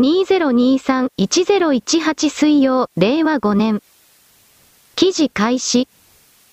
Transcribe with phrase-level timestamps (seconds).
[0.00, 3.82] 2023-1018水曜、令和5年。
[4.96, 5.88] 記事開始。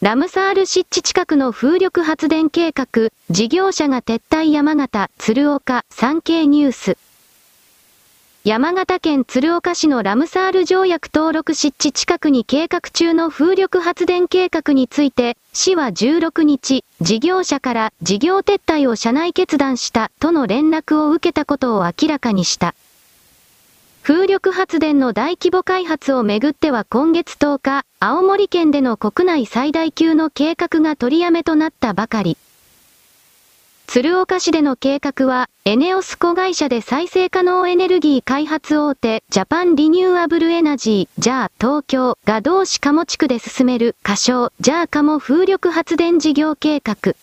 [0.02, 6.98] ラムサール湿地近くの風力発電計画、事業者が撤退山形、鶴岡、産経ニュース。
[8.44, 22.76] 山形県鶴岡市のラムサール条約登録湿地近くに計画中の風力発電計画について、市は16日、事業者から事業撤退を社内決断したとの連絡を受けたことを明らかにした。
[24.08, 32.38] 風力発電の大規模開発をめぐっては今月10日、青森県での国内最大級の計画が取りやめとなったばかり。
[33.86, 47.14] 鶴岡市での計画は、エネオス子会社で再生可能エネルギー開発大手、ジャパンリニューアブルエナジー、ジャー東京が同市鴨地区で進める、仮称、ジャーカモ風力発電事業計画。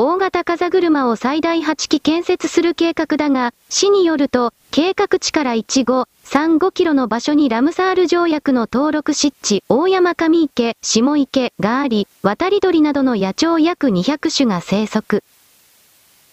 [0.00, 15.24] 大型風車を最大8基建設する計画だが、市によると、計画地から1 5 3 5キロの場所にラムサール条約の登録湿地、大山上池、下池があり、渡り鳥などの野鳥約200種が生息。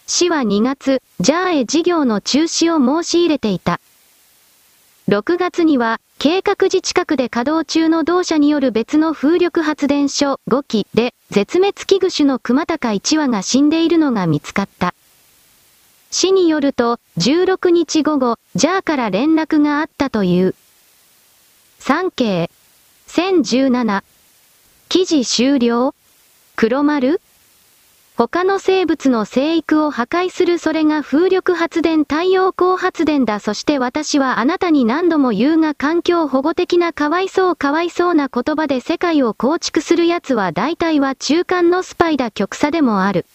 [0.05, 3.79] 市は2月、ジャーへ事業の中止を申し入れていた。
[5.07, 14.95] 6月には、計画時近くで稼働中の同社による別の風力発電所5基で、絶滅危惧種の熊高1羽が死んでいるのが見つかった。
[16.09, 20.55] 市によると、16日午後、ジャーから連絡があったという。
[21.77, 22.49] 産経、
[23.07, 24.03] 1017。
[24.89, 25.93] 記事終了
[26.55, 27.21] 黒丸
[28.17, 43.25] 他の生物の生育を破壊するそれが風力発電太陽光発電だそして私はあなたに何度も言うが環境保護的なかわいそうかわいそうな言葉で世界を構築する奴は大体は中間のスパイだ極左でもある。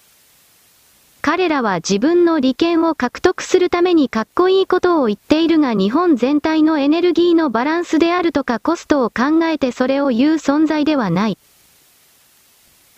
[1.20, 11.36] 彼らは自分の利権を獲得するためにかっこいいことを言っているが日本全体のエネルギーのバランスであるとかコストを考えてそれを言う存在ではない。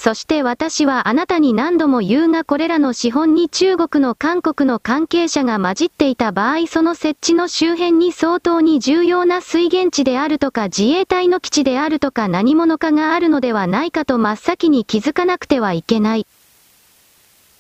[0.05, 16.27] そして私はあなたに何度も言うがこれらの資本に中国の韓国の関係者が混じっていた場合その設置の周辺に相当に重要な水源地であるとか自衛隊の基地であるとか何者かがあるのではないかと真っ先に気づかなくてはいけない。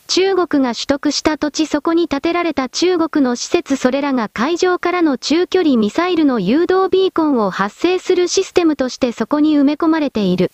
[0.09, 10.51] 中国が取得した土地そこに建てられた中国の施設それらが海上からの中距離ミサイルの誘導ビーコンを発生するシステムとしてそこに埋め込まれている。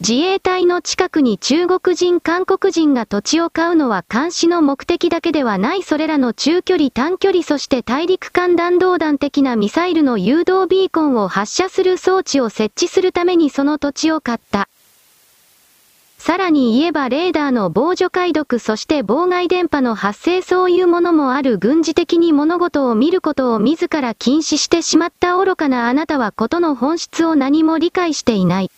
[0.00, 14.68] 自衛隊の近くに中国人韓国人が土地を買うのは監視の目的だけではないそれらの中距離短距離そして大陸間弾道弾的なミサイルの誘導ビーコンを発射する装置を設置するためにその土地を買った。
[16.16, 28.70] さらに言えばレーダーの防除解読そして妨害電波の発生そういうものもある軍事的に物事を見ることを自ら禁止してしまった愚かなあなたはことの本質を何も理解していない。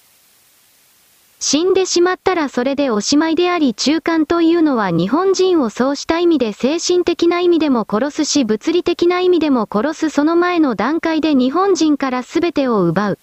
[1.42, 13.18] 死んでしまったらそれでおしまいであり中間というのは日本人をそうした意味で精神的な意味でも殺すし物理的な意味でも殺すその前の段階で日本人から全てを奪う。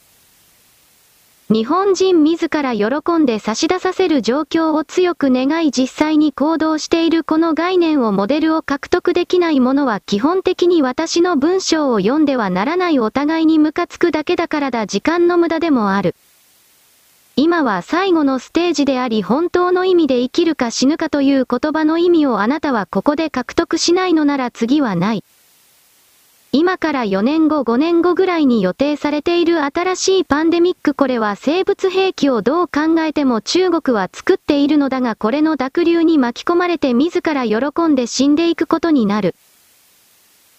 [1.49, 16.15] 日本人自ら喜んで差し出させる状況を強く願い実際に行動しているこの概念をモデルを獲得できない者は基本的に私の文章を読んではならないお互いにムカつくだけだからだ時間の無駄でもある。
[17.39, 25.23] 今は最後のステージであり本当の意味で生きるか死ぬかという言葉の意味をあなたはここで獲得しないのなら次はない。
[26.51, 39.35] 今から4年後5年後ぐらいに予定されている新しいパンデミックこれは生物兵器をどう考えても中国は作っているのだがこれの濁流に巻き込まれて自ら喜んで死んでいくことになる。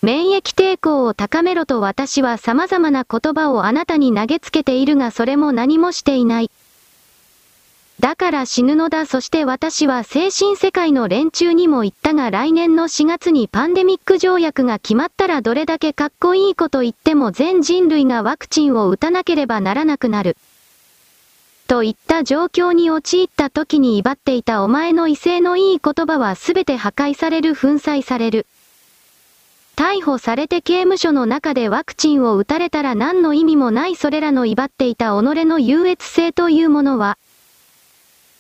[0.01, 6.53] 免疫抵抗を高めろと私は様々な言葉をあなたに投げつけているがそれも何もしていない。
[8.01, 20.37] だから死ぬのだそして私は精神世界の連中にも言ったが来年の4月にパンデミック条約が決まったらどれだけかっこいいこと言っても全人類がワクチンを打たなければならなくなる。
[21.67, 28.47] といった状況に陥った時に威張っていたお前の威勢のいい言葉はすべて破壊される粉砕される。
[29.77, 37.19] 逮捕されて刑務所の中でワクチンを打たれたら何の意味もないそれらの威張っていた己の優越性というものは、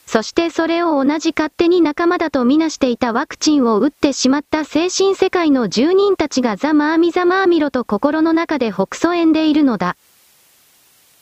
[0.08, 9.98] そしてそれを同じ勝手に仲間だとみなしていたワクチンを打ってしまった精神世界の住人たちがザマーミザマーミロと心の中で北曽縁でいるのだ。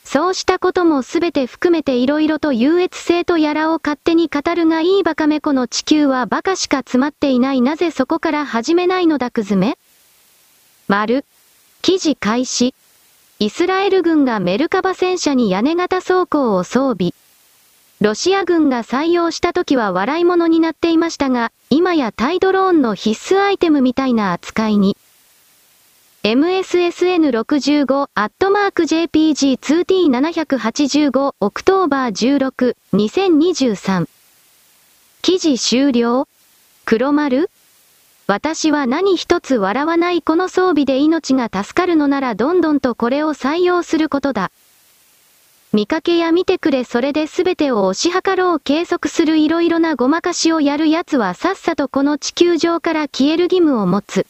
[0.05, 9.79] そうしたこともすべて含めて色々と優越性とやらを勝手に語るがいいバカめこの地球はバカしか詰まっていないなぜそこから始めないのだくずめ
[10.87, 11.25] 丸。
[11.83, 12.73] 記事開始。
[13.41, 17.15] イスラエル軍がメルカバ戦車に屋根型装甲を装備。
[18.03, 24.99] ロシア軍が採用した時は笑い物になっていましたが、今や対ドローンの必須アイテムみたいな扱いに。
[26.23, 34.07] MSSN65 アットマーク JPG2T785 October 16 2023
[35.23, 36.29] 記事終了？
[36.85, 37.49] 黒丸？
[38.27, 44.51] 私は何一つ笑わないこの装備で命が助かるのならどんどんとこれを採用することだ。
[45.73, 54.27] 見かけや見てくれそれで全てを推し量ろう計測する色々なごまかしをやる奴はさっさとこの地球上から消える義務を持つ。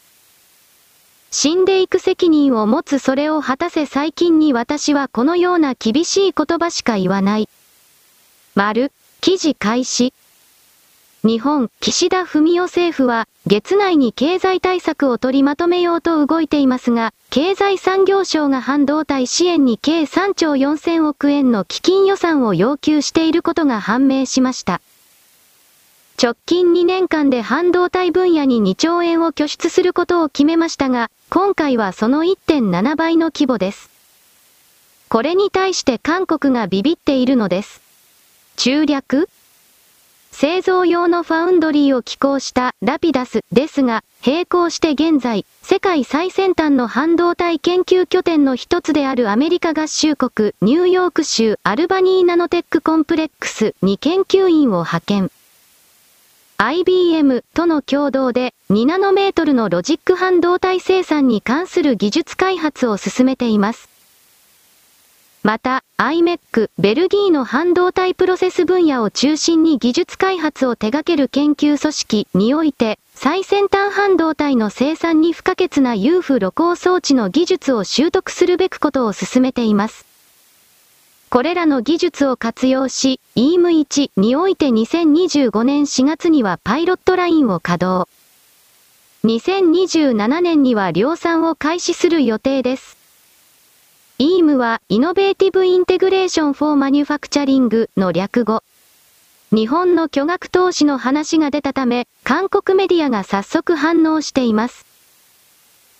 [1.29, 7.49] 死んでいく責任を持つそれを果たせ最近に私はこのような厳しい言葉しか言わない。
[8.55, 8.91] 丸、
[9.21, 10.13] 記事開始。
[11.23, 24.81] 日本、岸田文雄政府は、月内に経済対策を取りまとめようと動いていますが、経済産業省が半導体支援に計3兆4000億円の基金予算を要求していることが判明しました。
[26.21, 33.89] 直近2年間で半導体分野に2兆円を拠出することを決めましたが、今回はその1.7倍の規模です。
[35.07, 37.81] これに対して韓国がビビっているのです。
[38.57, 39.29] 中略
[40.39, 55.31] 製造用のファウンドリーを寄港したラピダスですが、並行して現在、世界最先端の半導体研究拠点の一つであるアメリカ合衆国ニューヨーク州アルバニーナノテックコンプレックスに研究員を派遣。
[56.57, 63.96] IBM との共同で2ナノメートルのロジック半導体生産に関する技術開発を進めています。
[65.47, 80.05] また、IMEC、ベルギーの半導体プロセス分野を中心に技術開発を手掛ける研究組織において、最先端半導体の生産に不可欠な UF 露光装置の技術を習得するべくことを進めています。
[81.29, 88.11] これらの技術を活用し、EM1 において2025年4月にはパイロットラインを稼働。
[89.23, 92.96] 2027年には量産を開始する予定です。
[94.19, 98.63] EM は Innovative Integration for Manufacturing の略語。
[99.51, 104.87] 日本の巨額投資の話が出たため、韓国メディアが早速反応しています。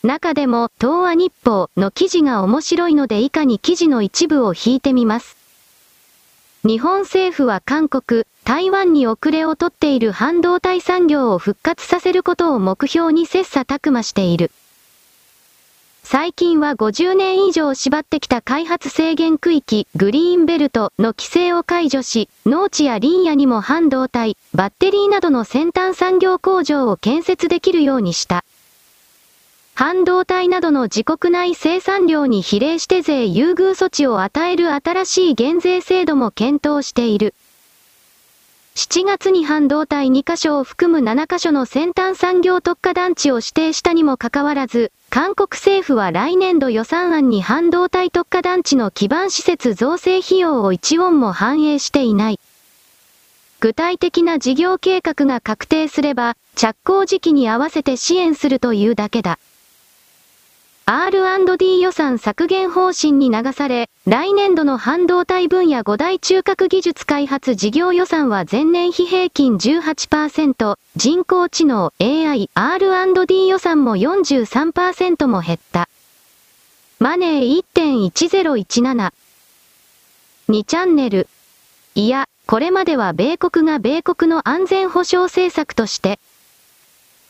[0.01, 5.37] 中でも、東亜日報の記事が面白いので以下に記事の一部を引いてみます。
[6.65, 14.49] 日本政府は韓国、台湾に遅れをとっている半導体産業を復活させることを目標に切磋琢磨している。
[16.09, 28.45] 最近は50年以上縛ってきた開発制限区域、グリーンベルトの規制を解除し、農地や林野にも半導体、バッテリーなどの先端産業工場を建設できるようにした。
[29.75, 37.36] 半導体などの自国内生産量に比例して税優遇措置を与える新しい減税制度も検討している。
[38.77, 52.39] 7月に半導体2カ所を含む7カ所の先端産業特化団地を指定したにもかかわらず、韓国政府は来年度予算案に半導体特化団地の基盤施設造成費用を1ウォンも反映していない。
[53.62, 59.39] 具体的な事業計画が確定すれば、着工時期に合わせて支援するというだけだ。
[60.89, 75.89] R&D 予算削減方針に流され、来年度の半導体分野5大中核技術開発事業予算は前年比平均18%、人工知能 AI R&D 予算も43%も減った。
[77.00, 79.12] マネー1.1017。
[80.48, 81.27] 2チャンネル。
[81.96, 86.17] いや、これまでは米国が米国の安全保障政策として、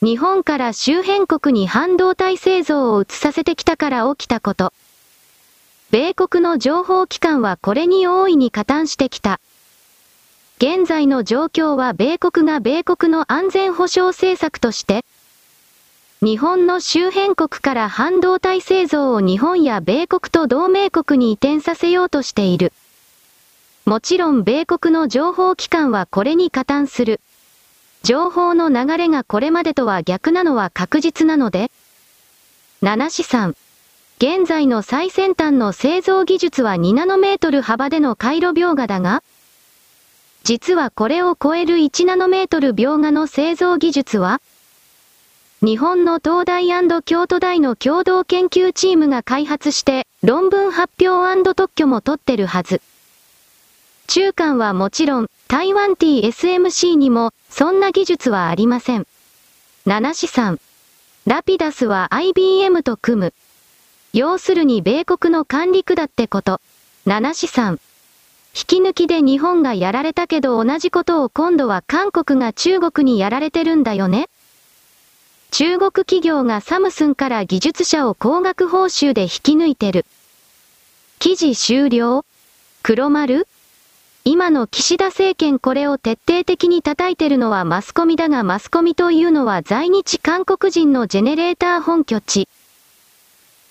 [0.04, 4.72] 日本から周辺国に半導体製造を移させてきたから起きたこと。
[5.90, 9.40] 米国の情報機関はこれに大いに加担してきた。
[10.58, 15.04] 現在の状況は米国が米国の安全保障政策として、
[16.22, 22.72] 日本の周辺国から半導体製造を日本や米国と同盟国に移転させようとしている。
[23.86, 27.20] もちろん米国の情報機関はこれに加担する。
[28.04, 31.72] 情報の流れがこれまでとは逆なのは確実なので、
[32.82, 33.56] 7資産。
[34.20, 39.22] 現在の最先端の製造技術は2ナノメートル幅での回路描画だが、
[40.44, 44.42] 実はこれを超える1ナノメートル描画の製造技術は、
[45.62, 46.68] 日本の東大
[47.04, 52.82] 京都大の共同研究チームが開発して、論文発表特許も取ってるはず。
[54.08, 59.08] 中間はもちろん、台湾 TSMC にも、そんな技術はありません。
[59.86, 60.60] 7資産。
[61.26, 63.34] ラピダスは IBM と組む。
[64.12, 66.60] 要するに米国の管理区だってこと。
[67.06, 67.80] 七資産。
[68.54, 74.30] 引き抜きで日本がやられたけど同じことを今度は韓国が中国にやられてるんだよね
[75.52, 80.06] 中国企業がサムスンから技術者を高額報酬で引き抜いてる。
[81.20, 82.26] 記事終了
[82.84, 83.48] 黒丸
[84.30, 92.50] 今の岸田政権これを徹底的に叩いてるのはマスコミだがマスコミというのは在日韓国人のジェネレーター本拠地。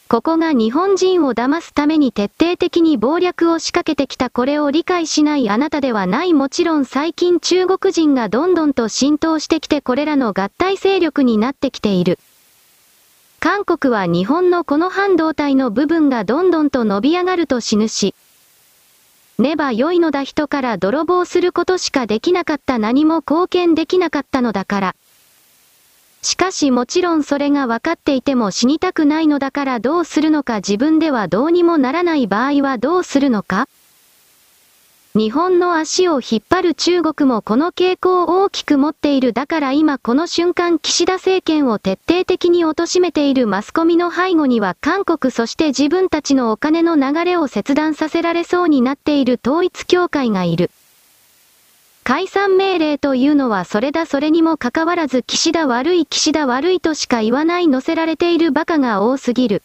[0.09, 12.19] ここが日本人を騙すために徹底的に謀略を仕掛けてきたこれを理解しないあなたではないもちろん最近中国人がどんどんと浸透してきてこれらの合体勢力になってきている。
[13.41, 18.15] 韓国は日本のこの半導体の部分がどんどんと伸び上がると死ぬし。
[19.39, 24.97] ねば良いのだ人から泥棒することしかできなかった何も貢献できなかったのだから。
[26.23, 33.69] しかしもちろんそれが分かっていても死にたくないのだからどうするのか自分ではどうにもならない場合はどうするのか
[35.17, 50.71] 日本の足を引っ張る中国もこの傾向を大きく持っているだから今この瞬間岸田政権を徹底的に貶めているマスコミの背後には韓国そして自分たちのお金の流れを切断させられそうになっている統一協会がいる。
[52.05, 59.63] 解散命令というのはそれだそれにもかかわらず岸田悪い岸田悪いとしか言わない載せられている馬鹿が多すぎる。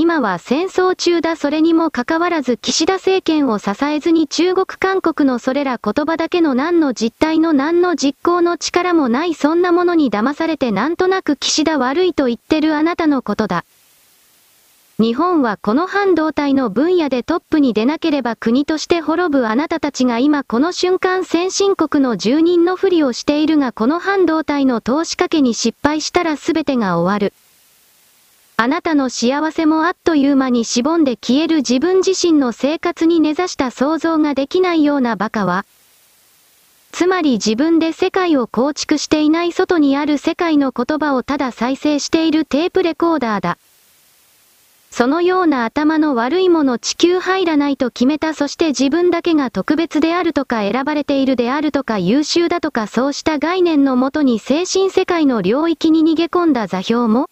[0.00, 13.64] 今は戦争中だそれにもかかわらず岸田政権を支えずに中国韓国のそれら言葉だけの何の実態の何の実行の力もないそんなものに騙されてなんとなく岸田悪いと言ってるあなたのことだ。
[15.00, 27.32] 日本はこの半導体の分野でトップに出なければ国として滅ぶあなたたちが今この瞬間先進国の住人のふりをしているがこの半導体の投資かけに失敗したら全てが終わる。
[28.60, 35.64] あなたの幸せもあっという間にしぼんで消える自分自身の生活に根ざした想像ができないような馬鹿は、
[36.90, 43.58] つまり自分で世界を構築していない外にある世界の言葉をただ再生しているテープレコーダーだ。
[44.90, 57.28] そのような頭の悪いもの地球入らないと決めたそして自分だけが特別であるとか選ばれているであるとか優秀だとかそうした概念のもとに精神世界の領域に逃げ込んだ座標も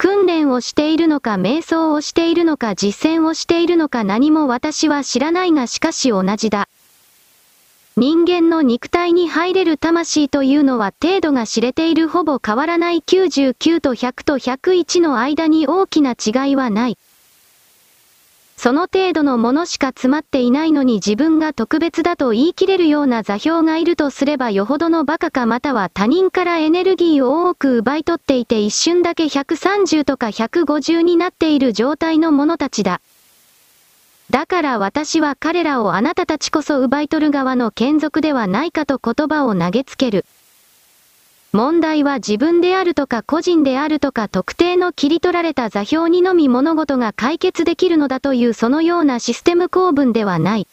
[0.00, 6.70] 訓練をしているのか瞑想をしているのか実践をしているのか何も私は知らないがしかし同じだ。
[7.98, 16.96] 人間の肉体に入れる魂というのは程度が知れているほぼ変わらない99と100と101の間に大きな違いはない。
[18.62, 33.00] その程度のものしか詰まっていないのに自分が特別だと言い切れるような座標がいるとすればよほどの馬鹿かまたは他人からエネルギーを多く奪い取っていて一瞬だけ130とか150になっている状態の者たちだ。
[34.28, 40.26] だから私は彼らをあなたたちこそ奪い取る側の眷属ではないかと言葉を投げつける。
[41.52, 50.68] 問題は自分であるとか個人であるとか特定の切り取られた座標にのみ物事が解決できるのだというそのようなシステム構文ではない。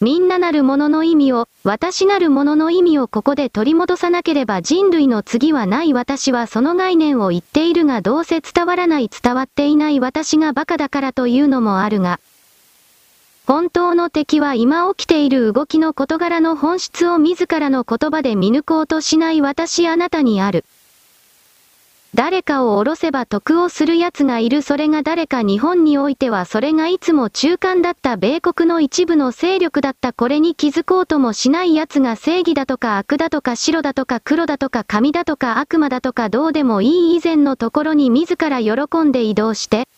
[0.00, 12.18] みんななるものの意味を、私なるものの意味をここで取り戻さなければ人類の次はない私はその概念を言っているがどうせ伝わらない伝わっていない私が馬鹿だからというのもあるが、
[13.48, 20.66] 本当の敵は今起きている動きの事柄の本質を自らの言葉で見抜こうとしない私あなたにある。
[22.14, 39.88] 誰かを下ろせば得をする奴がいるそれが誰か日本においてはそれがいつも中間だった米国の一部の勢力だったこれに気づこうともしない奴が正義だとか悪だとか白だとか黒だとか神だとか悪魔だとかどうでもいい以前のところに自ら喜んで移動して、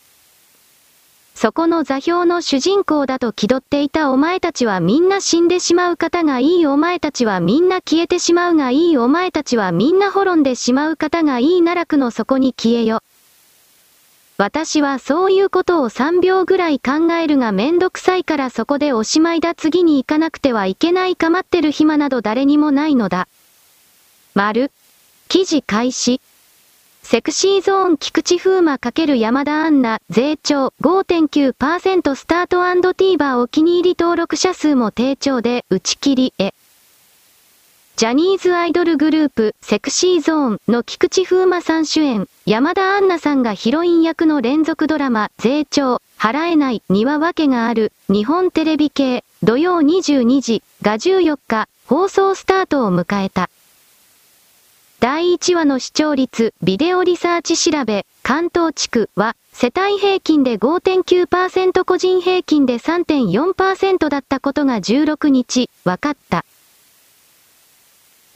[1.42, 13.02] そこの座標の主人公だと気取っていたお前たちはみんな死んでしまう方がいいお前たちはみんな消えてしまうがいいお前たちはみんな滅んでしまう方がいい奈落の底に消えよ。
[14.36, 23.28] 私はそういうことを3秒ぐらい考えるがめんどくさいからそこでおしまいだ次に行かなくてはいけないかまってる暇など誰にもないのだ。
[24.34, 24.70] 丸。
[25.30, 26.20] 記事開始。
[27.10, 36.54] セクシーゾーン菊池風磨×山田アンナ、税調5.9%スタート &TVer お気に入り登録者数も低調で打ち切りへ。
[37.96, 53.50] ジャニーズアイドルグループ、セクシーゾーンの菊池風磨さん主演、山田アンナさんがヒロイン役の連続ドラマ、税調、払えないには訳がある、日本テレビ系、土曜22時が14日、放送スタートを迎えた。
[55.00, 66.44] 第1話の視聴率、ビデオリサーチ調べ、関東地区は、世帯平均で5.9%個人平均で3.4%だったことが16日、分かった。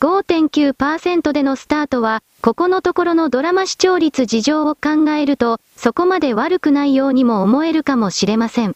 [0.01, 8.75] 5.9%でのスタートは、ここのところのドラマ視聴率事情を考えると、そこまで悪くないようにも思えるかもしれません。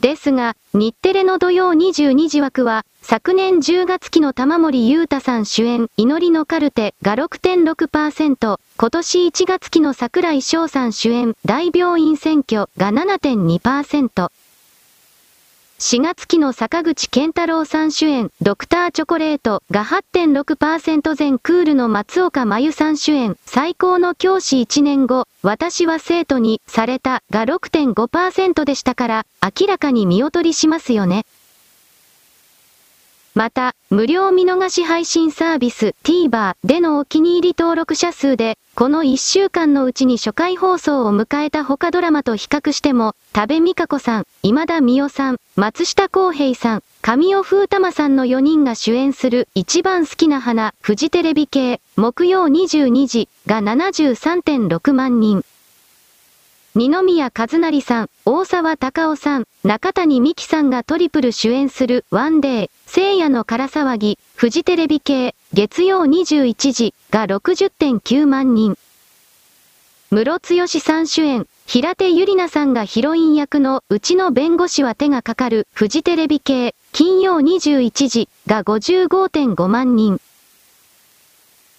[0.00, 14.30] ですが、日テレの土曜22時枠は、昨年10月期の玉森裕太さん主演、祈りのカルテが6.6%、今年1月期の桜井翔さん主演、大病院選挙が7.2%。
[15.78, 31.26] 4月期の坂口健太郎さん主演、ドクターチョコレートが8.6%前クールの松岡真由さん主演、最高の教師1年後、私は生徒にされたが6.5%でしたから、明らかに見劣りしますよね。
[33.36, 55.44] また、無料見逃し配信サービス TVer でのお気に入り登録者数で、この1週間のうちに初回放送を迎えた他ドラマと比較しても、多部未華子さん、今田美代さん、松下洸平さん、神尾風玉さんの4人が主演する一番好きな花、フジテレビ系、木曜22時が73.6万人。
[56.78, 68.76] 二宮和也さん、大沢隆夫さん、中谷美紀さんがトリプル主演するワンデー、聖夜の空騒ぎ、フジテレビ系、月曜21時が60.9万人。
[70.10, 80.20] 室剛さん主演、平手ゆりなさんがヒロイン役のうちの弁護士は手がかかるフジテレビ系、金曜21時が55.5万人。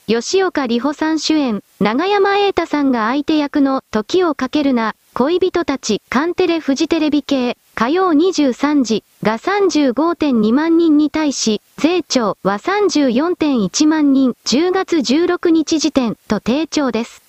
[0.10, 17.27] 吉岡里帆さん主演、長山瑛太さんが相手役の時をかけるな、恋人たち、カンテレフジテレビ系、火曜23時が35.2万人に対し、税調は34.1万人、10月16日時点と低調です。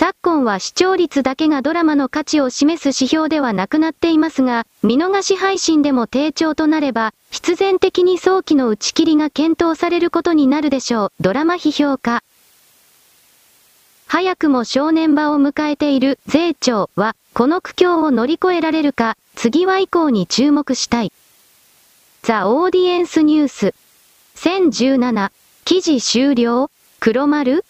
[0.00, 11.12] 昨今は視聴率だけがドラマの価値を示す指標ではなくなっていますが、見逃し配信でも低調となれば、必然的に早期の打ち切りが検討されることになるでしょう。
[11.20, 12.22] ドラマ批評家。
[14.06, 21.12] 早くも正念場を迎えている税調は、この苦境を乗り越えられるか、次は以降に注目したい。
[22.22, 23.74] ザ・オーディエンスニュース。
[24.36, 25.32] 1017。
[25.64, 27.64] 記事終了黒丸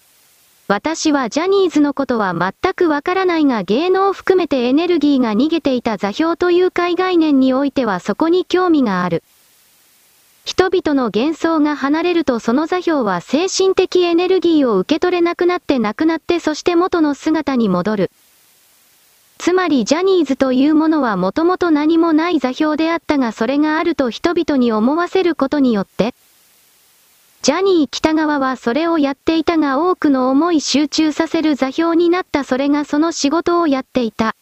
[0.70, 9.22] 私はジャニーズのことは全くわからないが芸能を含めてエネルギーが逃げていた座標という海概念においてはそこに興味がある。
[10.44, 18.10] 人々の幻想が離れるとその座標は精神的エネルギーを受け取れなくなってなくなってそして元の姿に戻る。
[19.38, 26.14] つまりジャニーズというものはもともと何もない座標であったがそれがあると人々に思わせることによって、
[27.42, 34.34] ジャニー北川はそれをやっていたが多くの思い集中させる座標になったそれがその仕事をやっていた。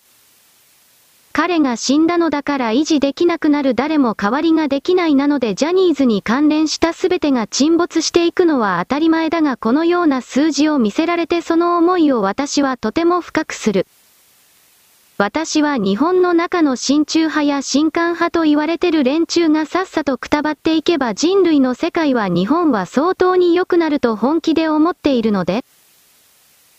[1.36, 13.86] 彼が死んだのだから維持できなくなる誰も代わりができないなのでジャニーズに関連した全てが沈没していくのは当たり前だがこのような数字を見せられてその思いを私はとても深くする。
[15.18, 25.64] 私は日本の中の親中派や新韓派と言われてる連中がさっさとくたばっていけば人類の世界は日本は相当に良くなると本気で思っているので、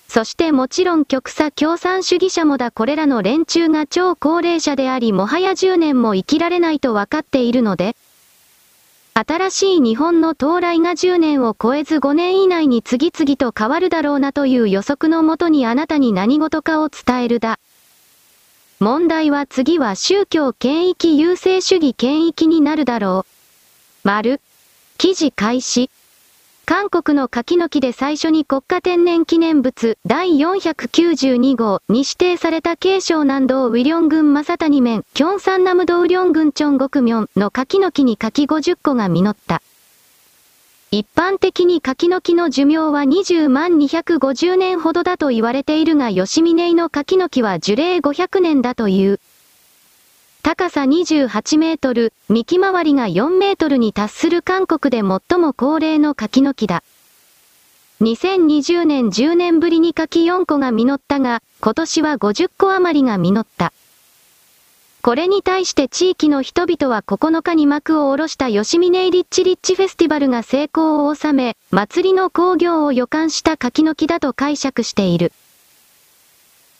[0.07, 2.69] そしてもちろん極左共産主義者もだ。
[2.69, 7.95] これらの連中が超高齢者でありもはや10年も生きられないと分かっているので、
[9.15, 17.57] 新しい日本の到来が10年を超えず5年以内に次々と変わるだろうなという予測のもとにあなたに何事かを伝えるだ。
[18.79, 24.07] 問題は次は宗教権益優勢主義権益になるだろう。
[24.07, 24.39] 丸。
[24.99, 25.89] 記事開始。
[26.63, 39.63] 韓国の柿の木で最初に国家天然記念物第492号に指定された慶尚南道ウィリョン郡正谷面、キョンサンナム道ウリョン郡チョンゴクミョンの柿の木に柿50個が実った。
[40.89, 49.19] 一般的に柿の木の寿命は20万250年ほどだと言われているが吉峰の柿の木は樹齢500年だという。
[50.43, 56.83] 高さ28メートル、幹回りが4メートルに達する韓国で最も高齢の柿の木だ。
[57.99, 63.73] 2020年10年ぶりに柿4個が実ったが、今年は50個余りが実った。
[65.01, 75.31] これに対して地域の人々は9日に幕を下ろした吉峰リッチリッチフェスティバルが成功を収め、祭りの興行を予感した柿の木だと解釈している。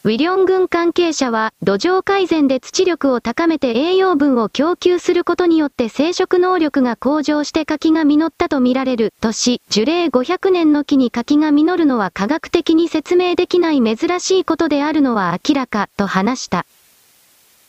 [0.03, 16.65] ウィリョン軍関係者は土壌改善で地力を高めて栄養分を供給することによって生殖能力が向上して柿が実ったとみられるとし、樹齢500年の木に柿が実るのは科学的に説明できない珍しいことであるのは明らかと話した。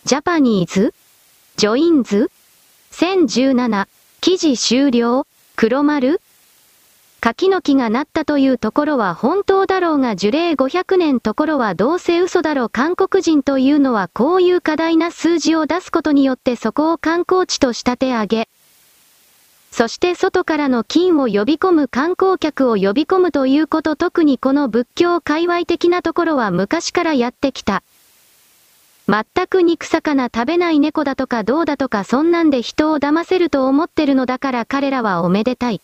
[0.09, 0.95] Japanese
[1.59, 2.31] Joins
[2.92, 3.88] ?1017
[4.23, 5.27] 記事終了。
[5.55, 6.23] 黒丸。
[7.21, 18.49] 柿の木がなったというところは本当だろうが樹齢500年ところはどうせ嘘だろう韓国人というのはこういう過大な数字を出すことによってそこを観光地と仕立て上げ、
[19.71, 27.83] そして外からの金を呼び込む観光客を呼び込むということ特にこの仏教界隈的なところは昔からやってきた。
[29.09, 35.81] 全く肉魚食べない猫だとかどうだとかそんなんで人を騙せると思ってるのだから彼らはおめでたい。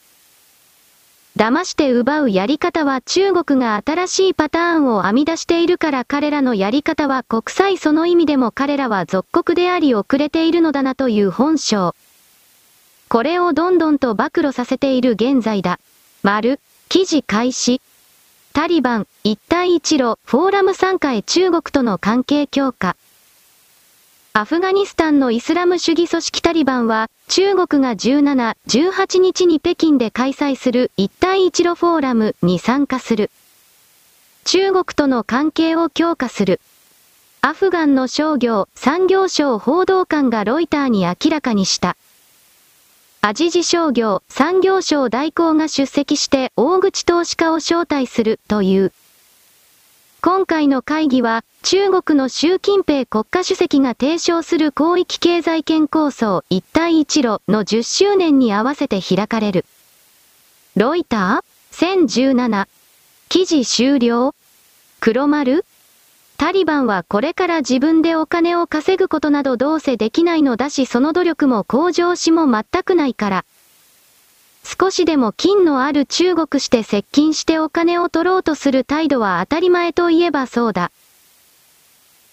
[1.34, 11.94] 騙して奪うやり方は中国が新しいパターンを編み出しているから彼らのやり方は国際その意味でも彼らは属国であり遅れているのだなという本性。
[13.08, 15.80] これをどんどんと暴露させている現在だ。
[16.22, 16.60] 丸、
[16.90, 17.80] 記事開始。
[18.52, 22.96] タリバン、一帯一路、フォーラム参加へ中国との関係強化。
[24.36, 33.30] アフガニスタンのイスラム主義組織タリバンは、中国が17、18日に北京で開催する一帯一路フォーラムに参加する。
[34.44, 36.60] 中国との関係を強化する。
[37.42, 41.96] アフガンの商業、産業省報道官がロイターに明らかにした。
[43.20, 48.92] アジジ商業、産業省代行が出席して大口投資家を招待するという。
[50.26, 59.66] 今回の会議は、中国の習近平国家主席が提唱する広域経済圏構想一帯一路の10周年に合わせて開かれる。
[60.76, 62.66] ロイター ?1017。
[63.28, 64.34] 記事終了
[64.98, 65.66] 黒丸
[66.38, 73.44] タリバンはこれから自分でお金を稼ぐことなどどうせできないのだしその努力も向上しも全くないから。
[74.64, 80.90] 少しでも金のある中国して接近してお金を取ろうとする態度は当たり前といえばそうだ。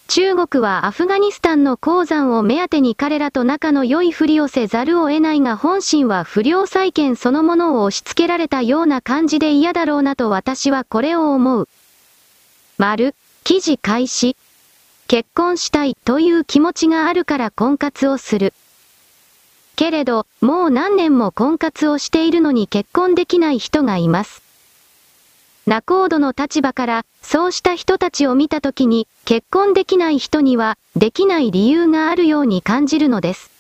[0.08, 11.70] 中国はアフガニスタンの鉱山を目当てに彼らと仲の良いふりをせざるを得ないが本心は不良債権そのものを押し付けられたような感じで嫌だろうなと私はこれを思う。
[12.78, 14.36] 丸、記事開始。
[15.08, 18.54] 結婚したいという気持ちがあるから婚活をする。
[19.76, 24.42] けれど、もう何年も婚活をしているのに結婚できない人がいます。
[25.68, 33.52] 仲人の立場から、そうした人たちを見たときに、結婚できない人には、できない理由があるように感じるのです。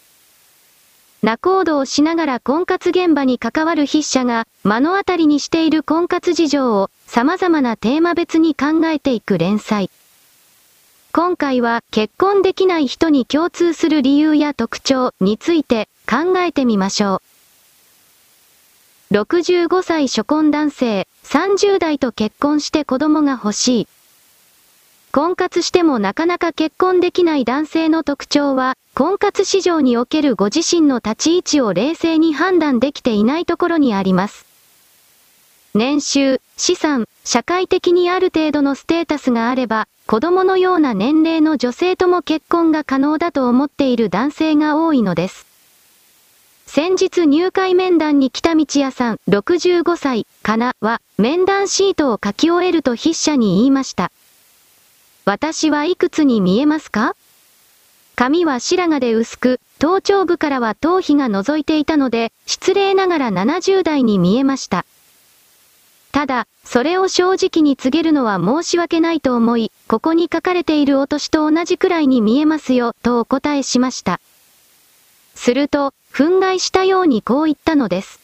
[1.22, 9.92] 仲人をしながら婚活現場に関わる筆者が、目の当たりにしている婚活事情を、様々なテーマ別に考えていく連載。
[11.14, 17.22] 今回は結婚できない人に共通する理由や特徴について考えてみましょ
[19.12, 19.14] う。
[19.14, 23.88] 65歳初婚男性、30代と結婚して子供が欲しい。
[25.14, 34.46] 婚活してもなかなか結婚できない男性の特徴は、婚活市場におけるご自身の立ち位置を冷静に判断できていないところにあります。
[35.74, 45.51] 年収、資産、社会的にある程度のステータスがあれば、子供のような年齢の女性とも結婚が可能だと思っている男性が多いのです。
[46.74, 54.10] 先日入会面談に来た道屋さん、65歳、かな、は、面談シートを書き終えると筆者に言いました。
[55.26, 57.18] 私はいくつに見えますか？
[58.16, 64.86] 髪は白髪で薄く、頭頂部からは頭皮が覗いていたので、失礼ながら70代に見えました。
[66.14, 74.22] ただ、それを正直に告げるのは申し訳ないと思い、ここに書かれているお年と同じくらいに見えますよ、とお答えしました。
[75.36, 78.20] すると、憤慨したようにこう言ったのです。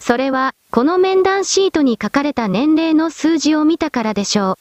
[0.00, 4.58] それは、この面談シートに書かれた年齢の数字を見たからでしょう。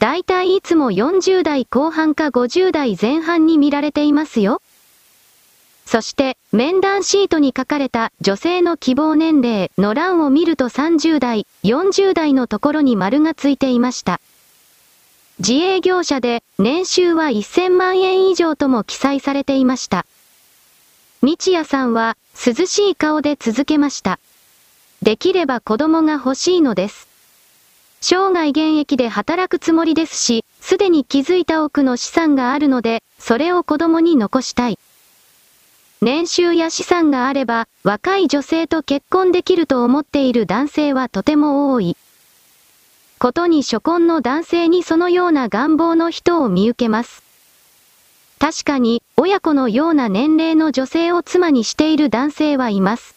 [0.00, 4.62] だいたいいつも40代後半か50代前半に見られていますよ。
[5.84, 14.20] そして、面談シートに書かれた女性の希望年齢の欄を見ると30代、40代のところに丸がついていました。
[15.38, 20.06] 自営業者で年収は1000万円以上とも記載されていました。
[21.22, 24.20] 道谷さんは涼しい顔で続けました。
[25.02, 27.08] できれば子供が欲しいのです。
[28.00, 34.78] 生涯現役で働くつもりですし、すでに気づいた多くの資産があるので、それを子供に残したい。
[36.00, 41.96] 年収や資産があれば、若い女性と結婚できると思っている男性はとても多い。
[43.18, 47.24] ことに初婚の男性にそのような願望の人を見受けます。
[48.38, 53.16] 確かに、親子のような年齢の女性を妻にしている男性はいます。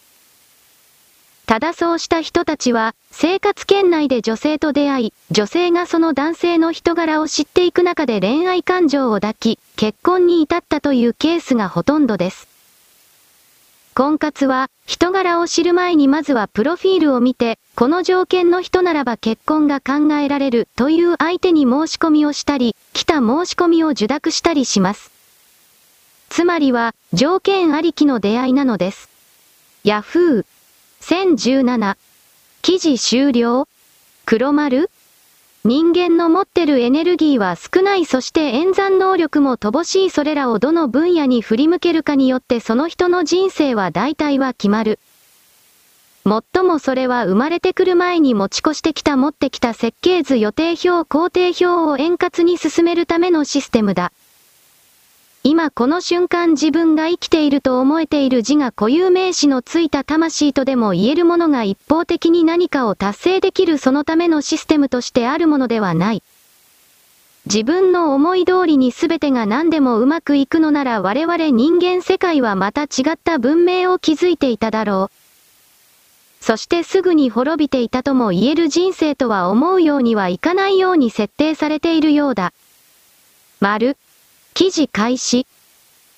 [1.45, 12.47] ただそうした人たちは、生活圏内で女性と出会い、女性がその男性の人柄を知っていく中で恋愛感情を抱き、結婚に至ったというケースがほとんどです。
[13.93, 25.10] 婚活は、人柄を知る前にまずはプロフィールを見て、この条件の人ならば結婚が考えられるという相手に申し込みをしたり、来た申し込みを受諾したりします。
[26.31, 29.09] つまりは、条件ありきの出会いなのです。
[29.83, 30.45] Yahoo!
[31.01, 31.97] 1017
[32.61, 33.67] 記事終了
[34.25, 34.89] 黒丸
[35.65, 44.99] 人間の持ってるエネルギーは少ないそして演算能力も乏しいそれらをどの分野に振り向けるかによってその人の人生は大体は決まる。
[46.23, 54.13] もっともそれは生まれてくる前に持ち越してきた持ってきた設計図予定表工程表を円滑に進めるためのシステムだ。
[55.43, 66.21] 今この瞬間自分が生きていると思えている自我固有名詞のついた魂とでも言えるものが一方的に何かを達成できるそのためのシステムとしてあるものではない。
[67.47, 76.43] 自分の思い通りに全てが何でもうまくいくのなら我々人間世界はまた違った文明を築いていただろう。
[76.43, 82.53] そしてすぐに滅びていたとも言える人生とは思うようにはいかないように設定されているようだ。
[83.59, 83.97] 丸。
[84.53, 85.47] 記事開始。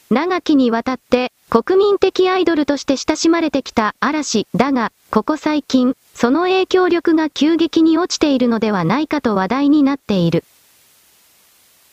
[0.10, 10.44] 長きにわたって国民的アイドルとして親しまれてきた嵐だが、ここ最近、その影響力が急激に落ちているのではないかと話題になっている。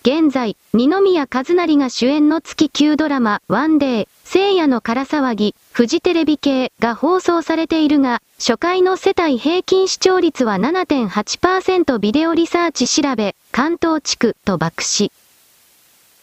[0.02, 15.12] 現在、二宮和也が主演の月9ドラマ、ワンデー、聖夜の空騒ぎ、フジテレビ系が放送されているが、初回の世帯平均視聴率は7.8%ビデオリサーチ調べ、関東地区と爆死。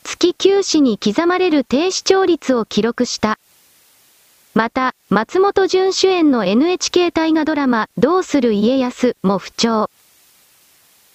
[0.08, 3.38] 月休止に刻まれる低視聴率を記録した。
[4.54, 9.89] また、松本潤主演の NHK 大河ドラマ、どうする家康も不調。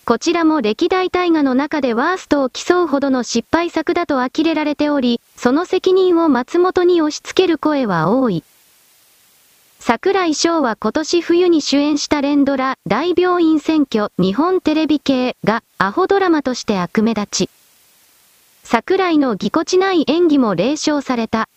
[0.04, 8.44] こちらも歴代大河の中でワーストを競うほどの失敗作だと呆れられており、その責任を松本に押し付ける声は多い。
[9.78, 17.61] 桜井翔は今年冬に主演した連ドラ、大病院選挙、日本テレビ系が、アホドラマとして悪目立ち。
[18.72, 21.50] 桜井のぎこちない演技も霊唱された。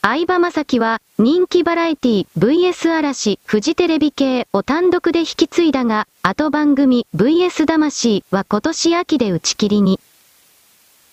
[0.00, 10.00] 相葉雅紀は人気バラエティ VS 嵐、フジテレビ系を単独で引き継いだが、後番組 VS 魂は今年秋で打ち切りに。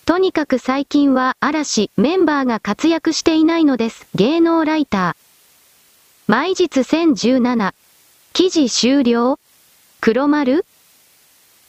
[0.06, 4.08] とにかく最近は嵐メンバーが活躍していないのです。
[4.14, 6.32] 芸能ライター。
[6.32, 7.74] 毎日1017。
[8.32, 9.38] 記事終了
[10.00, 10.64] 黒丸？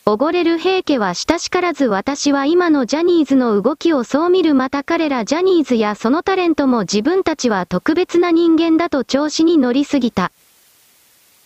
[0.04, 10.32] おごれる平家は親しからず私は今のジャニーズの動きをそう見るまた彼らジャニーズやそのタレントも自分たちは特別な人間だと調子に乗りすぎた。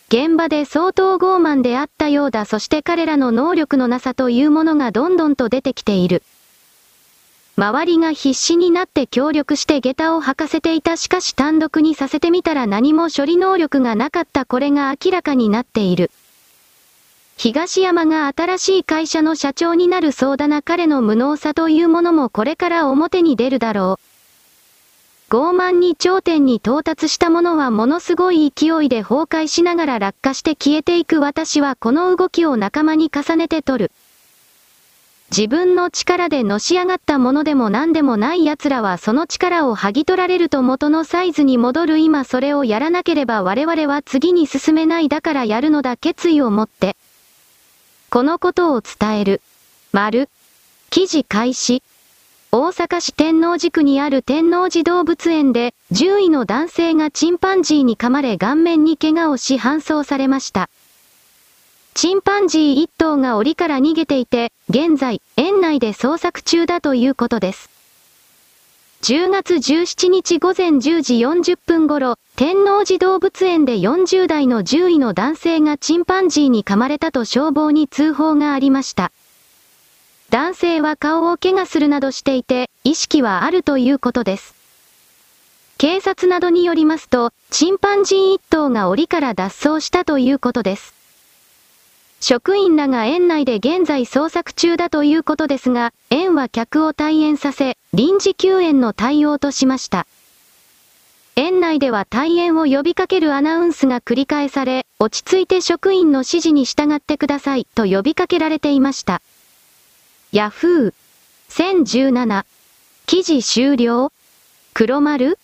[0.08, 6.24] 現場で相当傲慢であったようだそして彼らの能力のなさというものがどんどんと出てきている。
[7.58, 16.10] 周りが必死になって協力して下駄を履かせていたしかし単独にさせてみたら何も処理能力がなかったこれが明らかになっている。
[17.38, 24.00] 東山が新しい会社の社長になるそうだな彼の無能さというものもこれから表に出るだろ
[25.30, 25.34] う。
[25.34, 33.91] 傲慢に頂点に到達したものはものすごい勢いで崩壊しながら落下して消えていく私はこの動きを仲間に重ねて取る。
[35.36, 46.95] 自分の力でのし上がったものでも何でもない奴らはその力を剥ぎ取られると元のサイズに戻る今それをやらなければ我々は次に進めないだからやるのだ決意を持って。
[48.15, 49.41] このことを伝える。
[49.91, 50.30] 丸。
[50.89, 51.84] 記事開始。
[52.49, 60.69] 大阪市天王寺区にある天王寺動物園で、獣医の男性がチンパンジーに噛まれ顔面に怪我をし搬送されました。
[61.93, 67.75] チンパンジー1頭が檻から逃げていて、現在、園内で捜索中だということです。
[69.08, 79.12] 10月17日午前10時40分頃、天王寺動物園で40代の獣医の男性がチンパンジーに噛まれたと消防に通報がありました。
[80.32, 84.56] 男性は顔を怪我するなどしていて、意識はあるということです。
[85.78, 90.94] 警察などによりますと、チンパンジー1頭が檻から脱走したということです。
[92.28, 100.08] 職員らが園内で現在捜索中だということですが、園は客を退園させ、臨時休園の対応としました。
[101.36, 109.22] 園内では退園を呼びかけるアナウンスが繰り返され、落ち着いて職員の指示に従ってくださいと呼びかけられていました。
[110.32, 110.94] ヤフー
[111.50, 112.44] 1017
[113.06, 114.12] 記事終了
[114.74, 115.38] 黒丸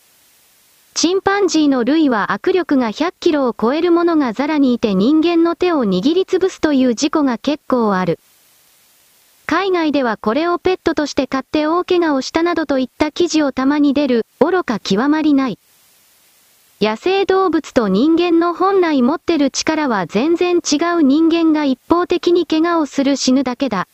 [0.94, 8.20] チンパンジーの類は握力が100キロを超えるものがザラにいて人間の手を握りつぶすという事故が結構ある。
[9.46, 15.58] 海外ではこれをペットとして買って大怪我をしたなどといった記事をたまに出る、愚か極まりない。
[16.80, 23.88] 野生動物と人間の本来持ってる力は全然違う人間が一方的に怪我をする死ぬだけだ。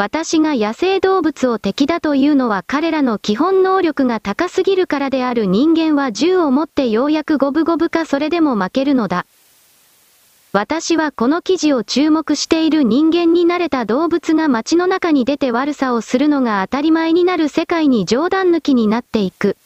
[0.00, 9.26] 私が野生動物を敵だというのは彼らの基本能力が高すぎるからである人間は銃を持ってようやく五分五分かそれでも負けるのだ。
[10.54, 19.58] 私はこの記事を注目している人間に慣れた動物が街の中に出て悪さをするのが当たり前になる世界に冗談抜きになっていく。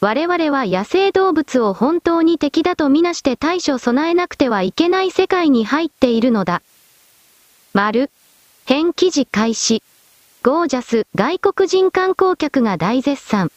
[0.00, 6.62] 我々は野生動物を本当に敵だとみなして対処備えなくてはいけない世界に入っているのだ。
[7.74, 8.08] 丸。
[8.72, 9.82] 変記事開始。
[10.44, 13.50] ゴージャス、外国人観光客が大絶賛。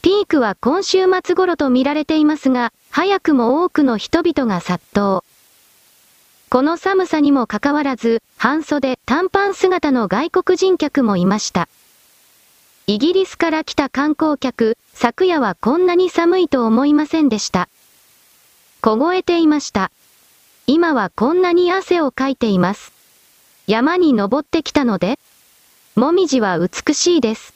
[0.00, 5.20] ピークは今週末頃と見られていますが、早くも多くの人々が殺到。
[6.48, 11.68] この寒さにもかかわらず、半袖、短パン姿の外国人客もいました。
[12.86, 17.68] イギリスから来た観光客、昨夜はこんなに寒いと思いませんでした。
[18.80, 19.90] 凍えていました。
[20.66, 22.99] 今はこんなに汗をかいています。
[23.70, 25.16] 山に登ってきたので、
[25.94, 27.54] もみじは美しいです。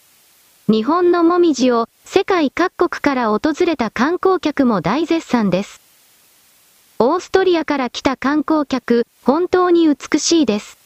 [0.69, 5.81] 日本のもみじを世界各国から訪れた観光客も大絶賛です。
[7.01, 10.79] オーストリアから来た観光客、本当に美しいです。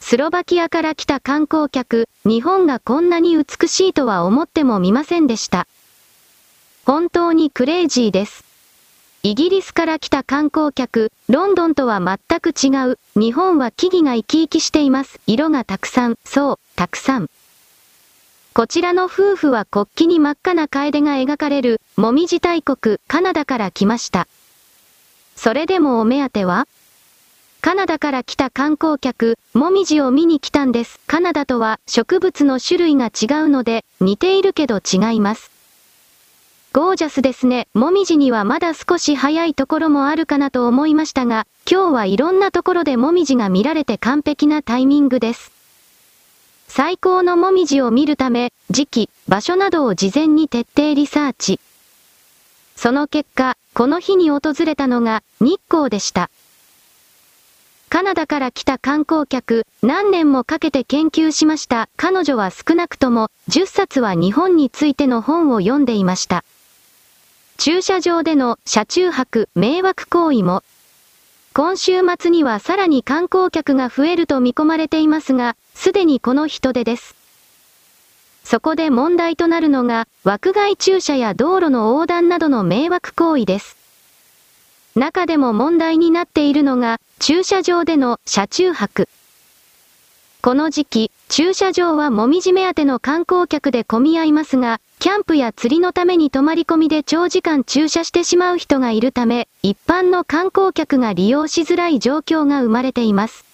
[0.00, 5.68] スロバキアから来た観光客、日本がこんなに美しいとは思ってもみませんでした。
[6.84, 8.51] 本当にクレイジーです。
[9.24, 12.98] イギリスから来た観光客、ロンドンとは全く違う。
[13.14, 15.20] 日本は木々が生き生きしています。
[15.28, 17.30] 色がたくさん、そう、たくさん。
[18.52, 24.26] こちらの夫婦は国旗に真っ赤な楓が描かれる、もみじ大国、カナダから来ました。
[25.36, 26.66] それでもお目当ては？
[27.60, 30.98] カナダから来た観光客、もみじを見に来たんです。
[31.06, 35.51] カナダとは植物の種類が違うので、似ているけど違います。
[36.74, 37.68] ゴージャスですね。
[37.74, 45.52] もみじにはまだ少し早いところもあるかなと思いましたが、今日はいろんなところでもみじが見られて完璧なタイミングです。
[46.68, 51.60] 最高のもみじを見るため、時期、場所などを事前に徹底リサーチ。
[52.74, 56.30] その結果、この日に訪れたのが日光でした。
[57.90, 61.90] カナダから来た観光客、何年もかけて研究しました。
[61.98, 66.42] 彼女は少なくとも10冊は日本についての本を読んでいました。
[67.64, 70.64] 駐車場での車中泊、迷惑行為も、
[71.54, 77.14] 今週末にはさらに観光客が増えると見込まれていますが、すでにこの人手です。
[78.42, 83.76] そこで問題となるのが、枠外駐車や道路の横断などの迷惑行為です。
[84.96, 89.08] 中でも問題になっているのが、駐車場での車中泊。
[90.40, 103.44] この時期、駐車場はもみじ目当ての観光客で混み合いますが、キャンプや釣りのために泊まり込みで長時間駐車してしまう人がいるため、一般の観光客が利用しづらい状況が生まれています。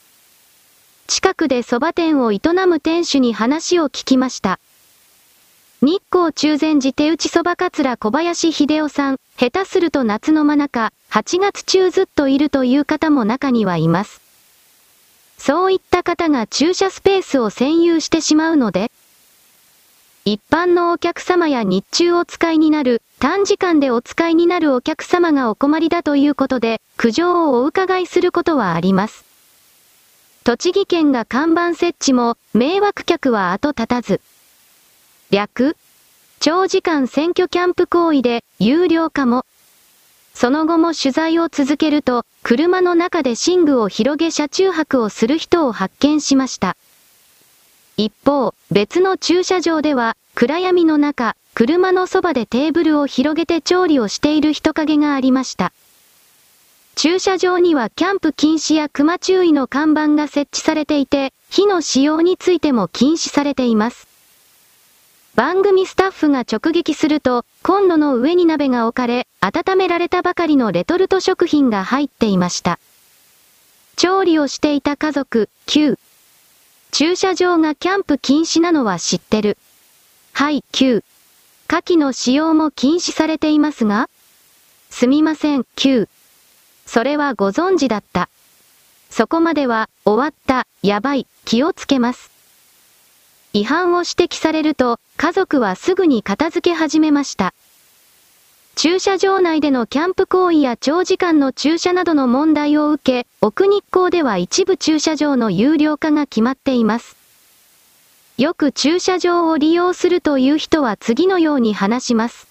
[1.07, 4.59] 近くで蕎麦店を営む店主に話を聞きました。
[5.81, 14.21] 日光中禅寺手打ち蕎麦桂小林秀夫さん、下手すると夏の真中、8月中ずっといるという方も中にはいます。
[15.39, 18.91] そういった方が駐車スペースを占有してしまうので、
[20.25, 29.25] 一般のお客様や日中お使いになる、短時間でお使いになるお客様がお困りだということで、苦情をお伺いすることはあります。
[30.45, 34.21] 栃木県が看板設置も、迷惑客は後立たず。
[35.31, 35.77] 略
[36.41, 39.45] 長時間選挙キャンプ行為で、有料化も。
[40.35, 46.77] その後も取材を続けると、車の中で寝具を広げ車中泊をする人を発見しました。
[47.99, 55.73] 一方、別の駐車場では、暗闇の中、車のそばでテーブルを広げて調理をしている人影がありました。
[56.95, 64.07] 駐車場にはキャンプ禁止や熊注意の看板が設置されていて、火の使用についても禁止されています。
[65.35, 72.79] 番組スタッフが直撃すると、コンロの上に鍋が置かれ、温められたばかりのレトルト食品が入っていました。
[73.97, 75.99] 調理をしていた家族、9。
[76.91, 79.59] 駐車場がキャンプ禁止なのは知ってる。
[80.33, 81.03] はい、9。
[81.67, 84.09] 火器の使用も禁止されていますが
[84.91, 86.09] すみません、9。
[86.87, 88.29] それはご存知だった。
[89.11, 92.31] そこまでは、終わった、やばい、気をつけます。
[93.53, 97.55] 違反を指摘されると、家族はすぐに片付け始めました。
[98.81, 107.17] 駐車場内でのキャンプ行為や長時間の駐車などの問題を受け、奥日光では一部駐車場の有料化が決まっています。
[108.37, 112.47] よく駐車場を利用するという人は次のように話します。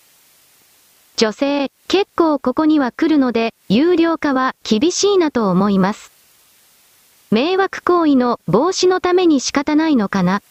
[1.15, 6.11] 女性、結構ここには来るので、有料化は厳しいなと思います。
[7.31, 10.41] 迷惑行為の防止のために仕方ないのかな。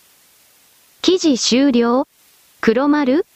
[1.03, 2.09] 記事終了
[2.63, 3.27] 黒丸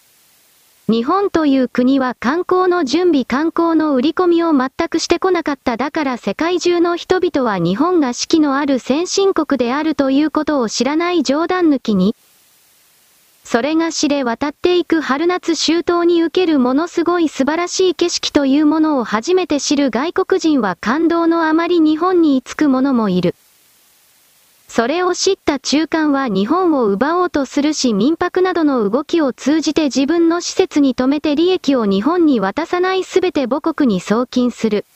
[0.91, 12.17] 日本という国は観光の準備観光の売り込みを全くしてこなかっただから世界中の人々は日本が四季のある先進国であるということを知らない冗談抜きに、
[13.45, 23.37] それが知れ渡っていく春夏秋冬に受けるものすごい素晴らしい景色というものを初めて知る外国人は感動のあまり日本に居つく者もいる。
[24.73, 34.87] それを知った中間は日本を奪おうとするし民泊などの動きを通じて自分の施設に留めて利益を日本に渡さないすべて母国に送金する。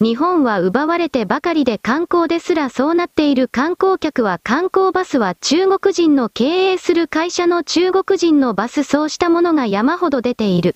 [0.00, 10.74] 日本は奪われてばかりで観光ですらそうなっている観光客は観光バスは中国人の経営する会社の中国人のバスそうしたものが山ほど出ている。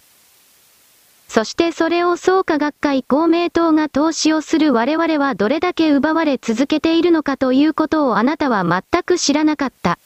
[1.28, 9.98] そしてそれを創価学会公明党が投資をする我々はどれだけ奪われ続けているのかということをあなたは全く知らなかった。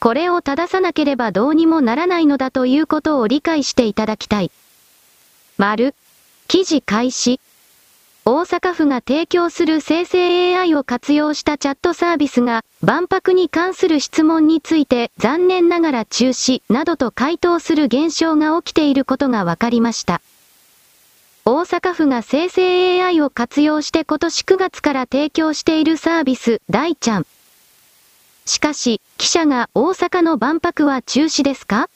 [0.00, 4.50] これを正さなければどうにもならないのだということを理解していただきたい。
[5.56, 5.94] 丸。
[6.46, 7.40] 記事開始。
[8.26, 20.20] 大阪府が提供する生成 AI を活用したチャットサービスが、万博に関する質問について残念ながら中止などと回答する現象が起きていることが分かりました。
[21.46, 27.26] 大阪府が生成 AI を活用して今年9月から提供しているサービス、大ちゃん。
[28.44, 31.88] しかし、記者が大阪の万博は中止ですか？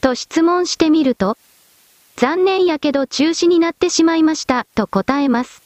[0.00, 1.36] と質問してみると、
[2.14, 5.60] 残念やけど中止になってしまいました、と答えます。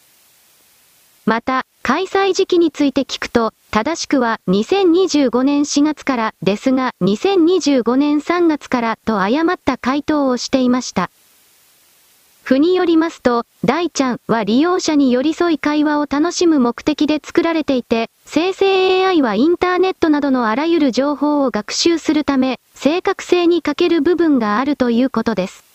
[1.27, 11.13] また、開催時期について聞くと、正しくは2025年4月からですが、2025年3月からと誤った回答をしていました。
[12.43, 25.66] 府によりますと、大ちゃんは利用者に寄り添い会話を楽しむ目的で作られていて、生成 AI はインターネットなどのあらゆる情報を学習するため、正確性に欠ける部分があるということです。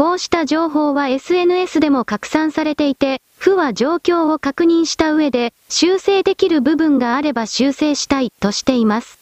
[0.00, 9.18] こうした情報は SNS でも拡散されていて、府は状況を確認した上で、修正できる部分があれば修正したいとしています。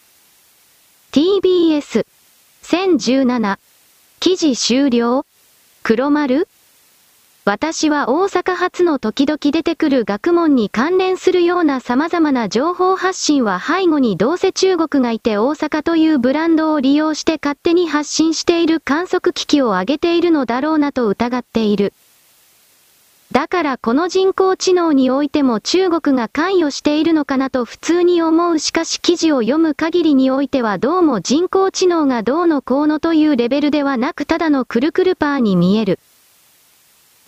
[1.11, 2.07] TBS
[2.63, 3.59] 1017
[4.21, 5.27] 記事終了？
[5.83, 6.47] 黒丸？
[7.49, 21.95] 私は大阪発の時々出てくる学問に関連するような様々な情報発信は背後にどうせ中国がいて大阪というブランドを利用して勝手に発信している観測機器を上げているのだろうなと疑っている。
[23.33, 35.99] だからこの人工知能においても中国が関与しているのかなと普通に思うしかし記事を読む限りにおいてはどうも人工知能がどうのこうのというレベルではなくただのくるくるパーに見える。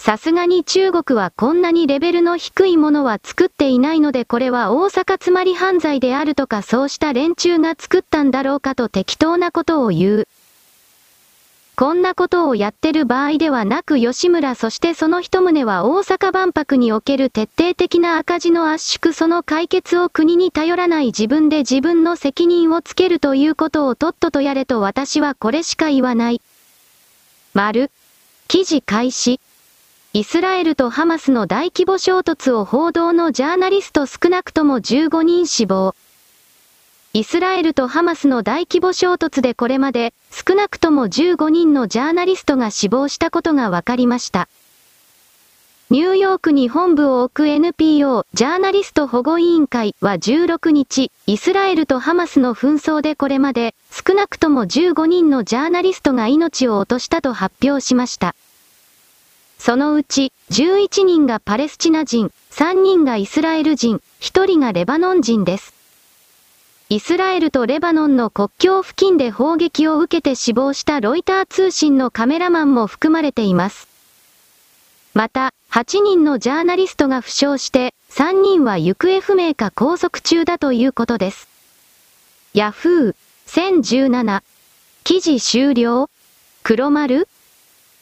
[0.00, 10.28] さすがに中国はこんなにレベルの低いものは作っていないのでこれは大阪つまり犯罪であるとかそうした連中が作ったんだろうかと適当なことを言う。
[11.76, 26.40] こんなことをやってる場合ではなく吉村そしてその一棟は大阪万博における徹底的な赤字の圧縮その解決を国に頼らない自分で自分の責任をつけるということをとっととやれと私はこれしか言わない。
[27.52, 27.90] 丸。
[28.48, 29.40] 記事開始。
[30.12, 35.94] イスラエルとハマスの大規模衝突を報道のジャーナリスト少なくとも15人死亡。
[37.12, 44.48] イスラエルとハマスの大規模衝突でこれまで少なくとも15人のジャーナリストが死亡したことが分かりました。
[45.90, 58.34] ニューヨークに本部を置く NPO ジャーナリスト保護委員会は16日、イスラエルとハマスの紛争でこれまで少なくとも15人のジャーナリストが命を落としたと発表しました。
[59.60, 65.74] そのうち11人がパレスチナ人、3人がイスラエル人、1人がレバノン人です。
[66.88, 73.86] イスラエルとレバノンの国境付近で砲撃を受けて死亡したロイター通信のカメラマンも含まれています。
[75.12, 81.48] また、8人のジャーナリストが負傷して、3人は行方不明か拘束中だということです。
[82.54, 83.14] ヤフー
[83.46, 84.42] 1017
[85.04, 86.08] 記事終了？
[86.62, 87.28] 黒丸？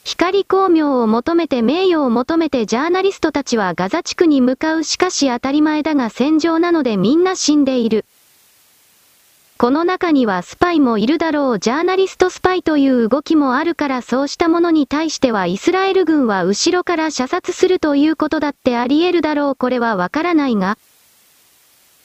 [0.08, 8.06] 光光明を求めて名誉を求めてジャーナリストたちはガザ地区に向かうしかし当たり前だが戦場なのでみんな死んでいる。
[9.58, 20.78] この中にはスパイもいるだろうジャーナリストスパイという動きもあるからそうしたものに対してはイスラエル軍は後ろから射殺するということだってあり得るだろうこれはわからないが。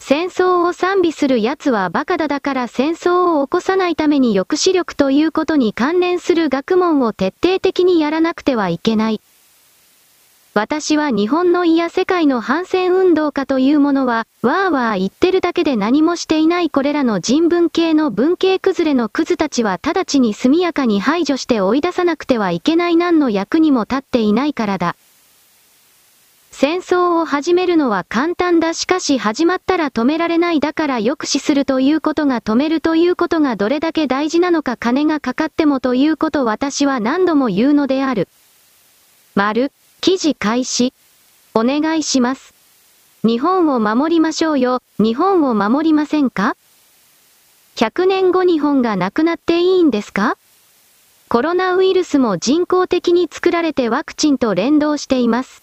[0.06, 9.22] 戦争を賛美する奴はバカだだから戦争を起こさないために抑止力ということに関連する学問を徹底的にやらなくてはいけない。
[10.54, 24.98] 私は日本のいや世界の反戦運動家というものは、わーわー言ってるだけで何もしていないこれらの人文系の文系崩れのクズたちは直ちに速やかに排除して追い出さなくてはいけない何の役にも立っていないからだ。
[26.56, 38.28] 戦争を始めるのは簡単だしかし始まったら止められないだから抑止するということが止めるということがどれだけ大事なのか金がかかってもということ私は何度も言うのである。
[39.34, 39.72] 丸。
[40.00, 40.94] 記事開始。
[41.56, 42.54] お願いします。
[43.26, 44.84] 日本を守りましょうよ。
[45.00, 46.56] 日本を守りませんか
[47.78, 50.38] ?100 年後日本がなくなっていいんですか？
[51.30, 55.63] コロナウイルスも人工的に作られてワクチンと連動しています。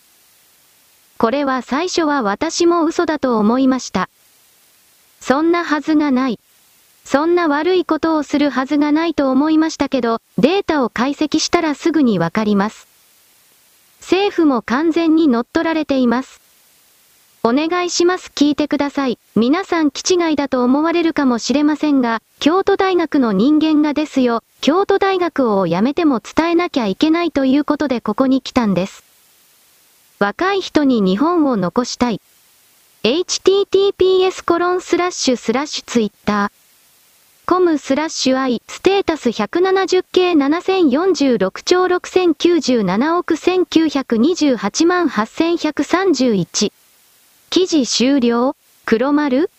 [1.20, 4.08] これは最初は私も嘘だと思いました。
[5.20, 6.38] そんなはずがない。
[7.04, 12.88] そんな悪いことをするはずがないと思いましたけど、データを解析したらすぐにわかります。
[14.00, 16.40] 政府も完全に乗っ取られています。
[17.42, 19.18] お願いします聞いてください。
[19.36, 29.09] 皆さん気違いだと思われるかもしれませんが、京都大学の人間がですよ、京都大学を辞めても伝えなきゃいけないということでここに来たんです。
[30.22, 32.20] 若い人に日本を残したい。
[33.04, 36.50] https コロンスラッシュスラッシュツイッター。
[37.46, 46.70] コムスラッシュ i ステータス 170K 7046兆6097億1928万8131。
[47.48, 49.50] 記事終了黒丸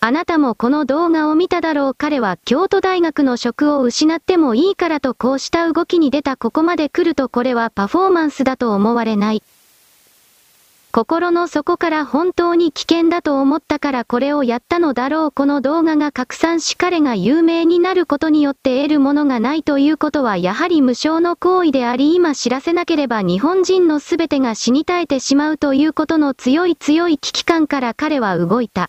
[0.00, 9.44] あなたもこの動画を見ただろう彼は京都大学の職を失ってもいいからとこうした動きに出たここまで来るとこれはパフォーマンスだと思われない。
[10.96, 28.88] 心の底から本当に危険だと思ったからこれをやったのだろうこの動画が拡散し彼が有名になることによって得るものがないということはやはり無償の行為であり今知らせなければ日本人の全てが死に絶えてしまうということの強い強い危機感から彼は動いた。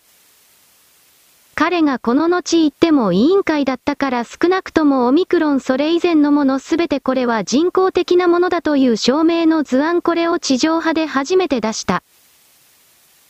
[1.60, 12.04] 彼がこの後言っても委員会だったから少なくともオミクロンそれ以前のものすべてこれは人工的なものだという証明の図案これを地上波で初めて出した。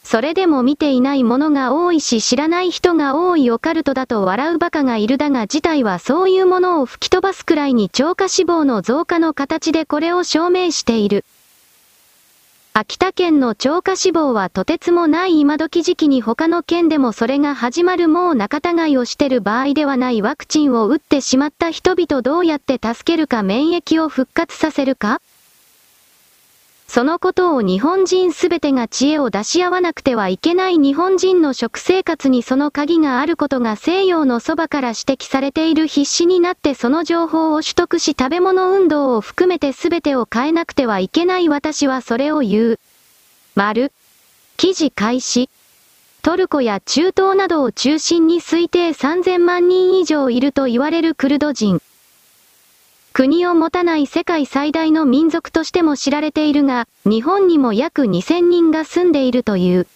[0.03, 11.23] それでも見ていないものが多いし知らない人が多いオカルトだと笑う馬鹿がいるだが事態はそういうものを吹き飛ばすくらいに超過死亡の増加の形でこれを証明している。
[12.79, 25.21] 秋田県の超過死亡はとてつもない今時時期に他の県でもそれが始まるもう仲違いをしてる場合ではないワクチンを打ってしまった人々どうやって助けるか免疫を復活させるか。
[26.97, 42.79] そのことを日本人すべてが知恵を出し合わなくてはいけない日本人の食生活にその鍵があることが西洋のそばから指摘されている必死になってその情報を取得し食べ物運動を含めてすべてを変えなくてはいけない私はそれを言う。
[43.53, 43.91] 丸。
[44.55, 45.49] 記事開始。
[46.23, 51.79] トルコや中東などを中心に推定3000万人以上いると言われるクルド人。
[53.17, 59.87] 国を持たない世界最大の民族としても知られているが、日本にも約2000人が住んでいるという。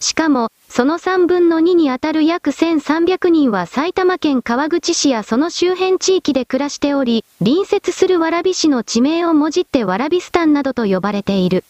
[0.00, 11.62] しかも、その3分の2にあたる約1300人は埼玉県川口市やその周辺地域で暮らしており、隣接する蕨市の地名をもじって蕨スタンなどと呼ばれている。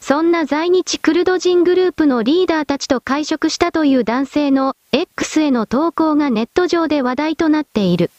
[0.00, 8.10] そんな在日クルド人グループのリーダーたちと会食したという男性の X への投稿がネット上で話題となっている。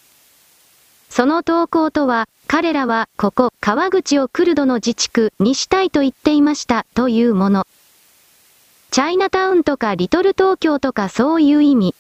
[1.15, 7.67] その投稿とは、彼らは、ここ、川口をクルドの自治区にしたいと言っていました、というもの。
[8.89, 11.95] チャイナタウンとかリトル東京とかそういう意味。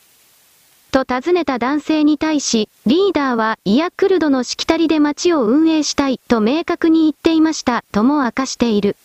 [0.91, 8.97] と尋ねた男性に対し、リーダーは、いやクルドのしきたりで街を運営したい、と明確に言っていました、とも明かしている。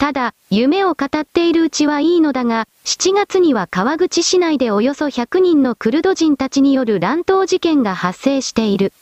[0.00, 8.94] ただ、夢を語っているうちはいいのだが、7月には川口市内でおよそ100人のクルド人たちによる乱闘事件が発生している。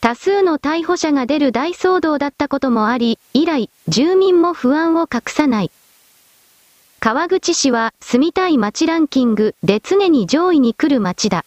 [0.00, 5.72] 多数の逮捕者が出る大騒動だったこともあり、以来、住民も不安を隠さない。
[7.00, 11.44] 川口市は住みたい街ランキングで常に上位に来る街だ。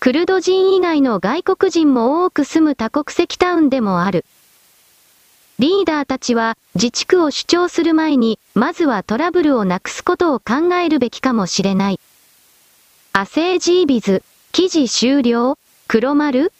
[0.00, 4.24] クルド人以外の外国人も多く住む多国籍タウンでもある。
[5.58, 12.00] リーダーたちは自治区を主張する前に、まずはトラブルをなくすことを考えるべきかもしれない。
[13.12, 14.22] アセージービズ、
[14.52, 16.52] 記事終了黒丸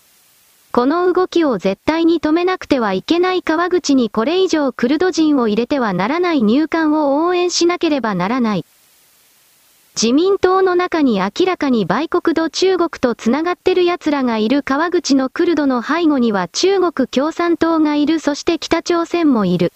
[0.72, 8.64] この動きを絶対に止めなくてはいけない川口にこれ以上クルド人を入れてはならない入管を応援しなければならない。
[9.94, 19.70] 自民党の中に明らかに売国と中国と繋がってる奴らがいる川口のクルドの背後には中国共産党がいるそして北朝鮮もいる。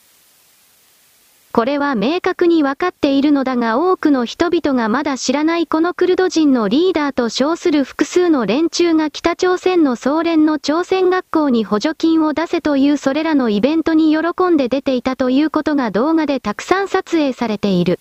[1.52, 18.00] これは明確に分かっているのだが多くの人々がまだ知らないこのクルド人のリーダーと称する複数の連中が北朝鮮の総連の朝鮮学校に補助金を出せというそれらのイベントに喜んで出ていたということが動画でたくさん撮影されている。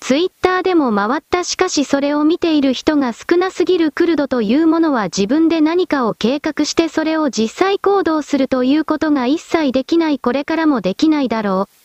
[0.00, 11.84] ツイッターでも回ったしかしそれを見ている人が少なすぎるクルドというものは自分で何かを計画してそれを実際行動するということが一切できないこれからもできないだろう。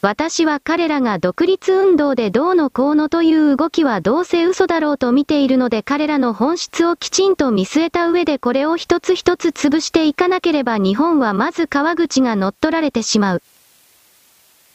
[0.00, 13.42] 私は彼らが独立運動でどうのこうのという動きはどうせ嘘だろうと見ているので彼らの本質をきちんと見据えた上でこれを一つ一つ潰していかなければ日本はまず川口が乗っ取られてしまう。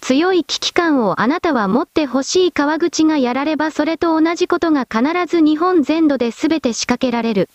[0.04, 7.50] 強い危機感をあなたは持って欲しい川口がやらればそれと同じことが必ず日本全土で全て仕掛けられる。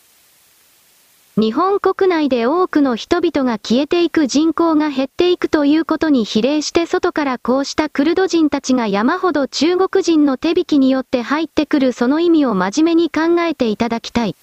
[1.38, 14.34] 日本国内で多くの人々が消えていく人口が減っていくということに比例して外からこうしたクルド人たちが山ほど中国人の手引きによって入ってくるその意味を真面目に考えていただきたい。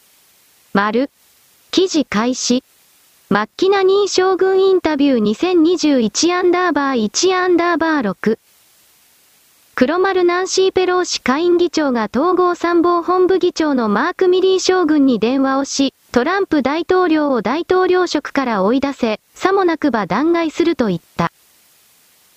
[0.73, 1.09] 丸。
[1.71, 2.63] 記事開始。
[3.27, 8.37] マッキナニー将軍インタビュー2021アンダーバー1アンダーバー6。
[9.73, 21.31] 黒丸ナンシー・ペローシ下院議長が統合参謀本部議長のマーク・ミリー将軍に電話をし、トランプ大統領を大統領職から追い出せ、さもなくば弾劾すると言った。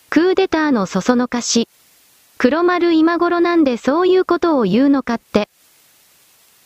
[0.08, 1.68] クーデターのそそのかし。
[2.38, 5.50] 黒丸今頃なんでそういうことを言うのかって。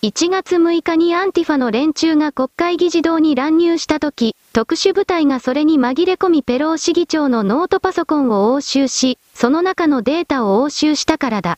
[0.04, 11.56] 1月6日にアンティファの連中が国会議事堂に乱入した時、特殊部隊がそれに紛れ込みペロー市議長のノートパソコンを押収し、その中のデータを押収したからだ。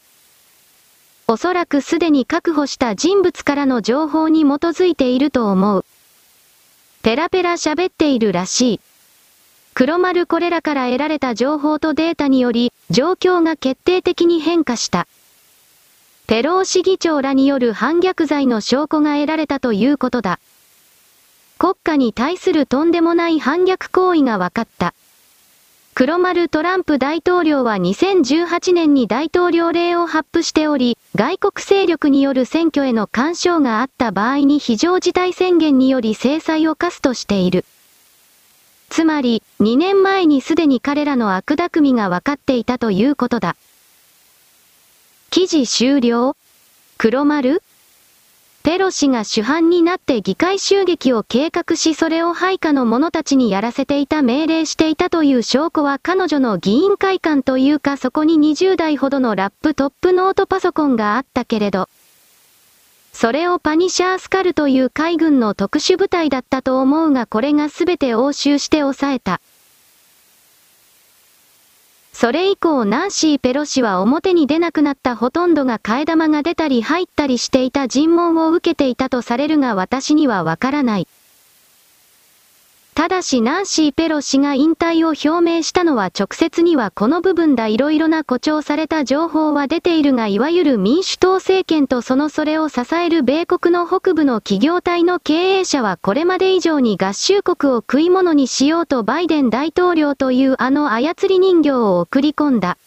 [1.26, 5.86] おそらくすでに確保した人物からの情報に基づいていると思う。
[7.00, 8.80] ペラペラ喋っているらしい。
[9.72, 15.06] 黒丸これらから得られた情報とデータにより、状況が決定的に変化した。
[16.26, 20.40] ペロー市議長らによる反逆罪の証拠が得られたということだ。
[21.58, 24.94] 国家に対するとんでもない反逆行為が分かった。
[25.94, 37.66] 黒丸トランプ大統領は2018年に大統領令を発布しており、外国勢力による選挙への干渉があった場合に非常事態宣言により制裁を科すとしている。
[38.88, 43.56] つまり、2年前にすでに彼らの悪巧みが分かっていたということだ。
[45.34, 46.36] 記事終了？
[46.96, 47.60] 黒丸？
[48.62, 61.88] ペロ氏が主犯になって議会襲撃を計画しそれを配下の者たちにやらせていた命令していたという証拠は彼女の議員会館というかそこに20台ほどのラップトップノートパソコンがあったけれど、
[63.12, 69.40] それをパニシャースカルという海軍の特殊部隊だったと思うがこれが全て押収して抑えた。
[72.14, 81.08] それ以降ナンシー・ペロシは表に出なくなったほとんどが替え玉が出たり入ったりしていた尋問を受けていたとされるが私にはわからない。
[82.94, 102.78] ただしナンシー・ペロシが引退を表明したのは直接にはこの部分だ色々な誇張された情報は出ているがいわゆる民主党政権とそのそれを支える米国の北部の企業体の経営者はこれまで以上に合衆国を食い物にしようとバイデン大統領というあの操り人形を送り込んだ。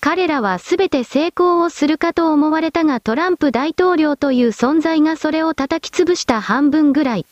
[0.00, 7.26] 彼らはすべて成功をするかと思われたがトランプ大統領という存在がそれを叩き潰した半分ぐらい。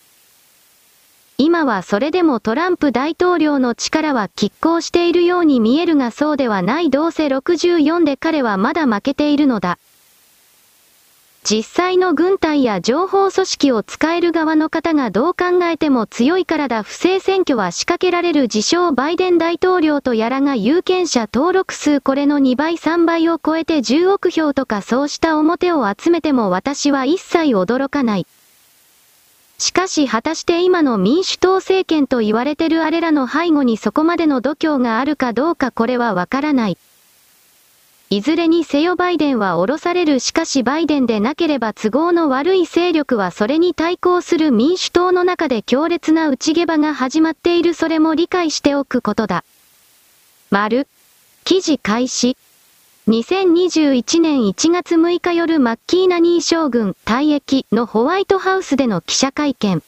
[1.39, 9.79] 今はそれでもトランプ大統領の力は拮抗しているように見えるがそうではないどうせ64で彼はまだ負けているのだ。
[11.49, 28.27] 実際の軍隊や情報組織を使える側の方がどう考えても強いからだ不正選挙は仕掛けられる自称バイデン大統領とやらが有権者登録数これの2倍3倍を超えて10億票とかそうした表を集めても私は一切驚かない。
[29.59, 36.79] しかし果たして今の民主党政権と言われてるあれらの背後にそこまでの度胸があるかどうかこれはわからない。
[38.09, 49.43] いずれにせよバイデンは降ろされるしかしバイデンでなければ都合の悪い勢力はそれに対抗する民主党の中で強烈な内毛場が始まっているそれも理解しておくことだ。
[50.51, 50.87] 丸。
[51.45, 52.37] 記事開始。
[53.09, 59.81] 2021年1月6日夜マッキーナニー将軍退役のホワイトハウスでの記者会見。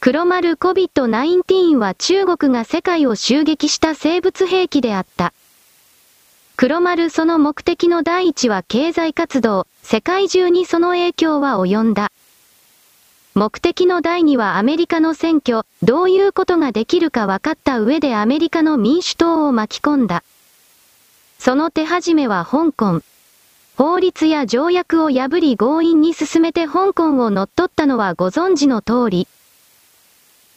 [0.00, 5.32] 黒丸 COVID-19 は中国が世界を襲撃した生物兵器であった。
[6.56, 12.10] 黒丸その目的の第一は経済活動、世界中にその影響は及んだ。
[13.36, 20.24] 目的の第二はアメリカの選挙、どういうことができるか分かった上でアメリカの民主党を巻き込んだ。
[21.44, 23.02] その手始めは香港。
[23.76, 29.26] 法律や条約を破り強引に進めて香港を乗っ取ったのはご存知の通り。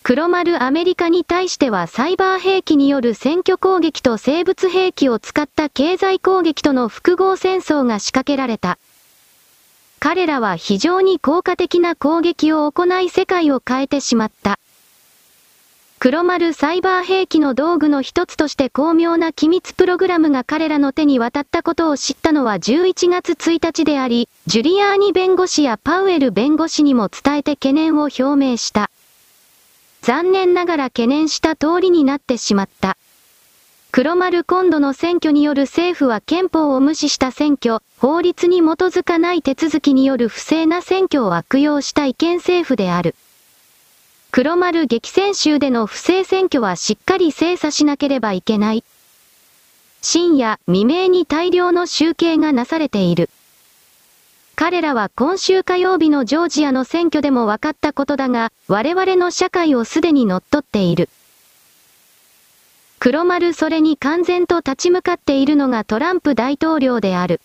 [0.03, 8.77] 黒丸アメリカに対してはサイバー兵器による選挙攻撃と生物兵器を使った経済攻撃との複合戦争が仕掛けられた。
[9.99, 14.59] 彼らは非常に効果的な攻撃を行い世界を変えてしまった。
[16.05, 28.91] 黒丸サイバー兵器の道具の一つとして巧妙な機密プログラムが彼らの手に渡ったことを知ったのは11月1日であり、ジュリアーニ弁護士やパウエル弁護士にも伝えて懸念を表明した。
[30.03, 32.97] 残念ながら懸念した通りになってしまった。
[33.91, 43.15] 黒丸今度の選挙による政府は憲法を無視した選挙、法律に基づかない手続きによる不正な選挙を悪用した違憲政府である。
[44.35, 48.83] 黒丸激戦州での不正選挙はしっかり精査しなければいけない。
[50.01, 53.29] 深夜、未明に大量の集計がなされている。
[54.57, 61.07] 彼らは今週火曜日のジョージアの選挙でも分かったことだが、我々の社会をすでに乗っ取っている。
[62.99, 67.39] 黒丸それに完全と立ち向かっているのがトランプ大統領である。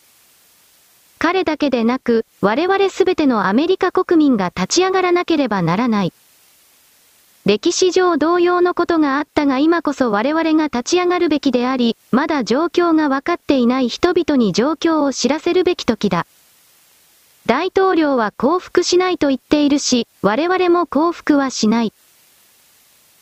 [1.21, 6.13] 彼だけでなく、我々すべてのアメリカ国民が立ち上がらなければならない。
[7.47, 16.27] 歴史上同様のことがあったが今こそ我々が立ち上がるべきであり、まだ状況が分かっていない人々に状況を知らせるべき時だ。
[17.47, 21.95] 大統領は降伏しないと言っているし、我々も降伏はしない。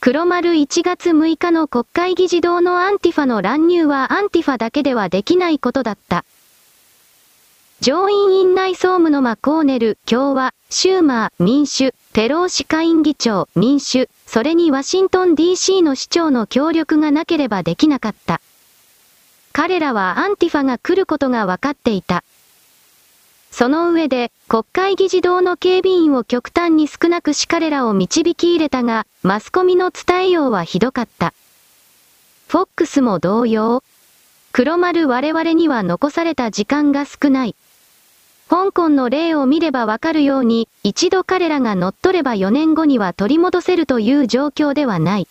[0.00, 6.24] 黒丸1月6日の国会議事堂のアンティファの乱入はアンティファだけではできないことだった。
[7.80, 18.40] 上院院内総務のマコーネル、共和、シューマー、民主、ペローシ下院議長、民主、それにワシントン DC の市長の協力がなければできなかった。
[19.52, 22.24] 彼らはアンティファが来ることが分かっていた。
[23.52, 31.32] その上で、国会議事堂の警備員を極端に少なくし彼らを導き入れたが、マスコミの伝えようはひどかった。
[32.48, 33.84] フォックスも同様。
[34.50, 37.54] 黒丸我々には残された時間が少ない。
[38.48, 45.28] 香港の例を見ればわかるように、一度彼らが乗っ取れば4年後には取り戻せるという状況ではない。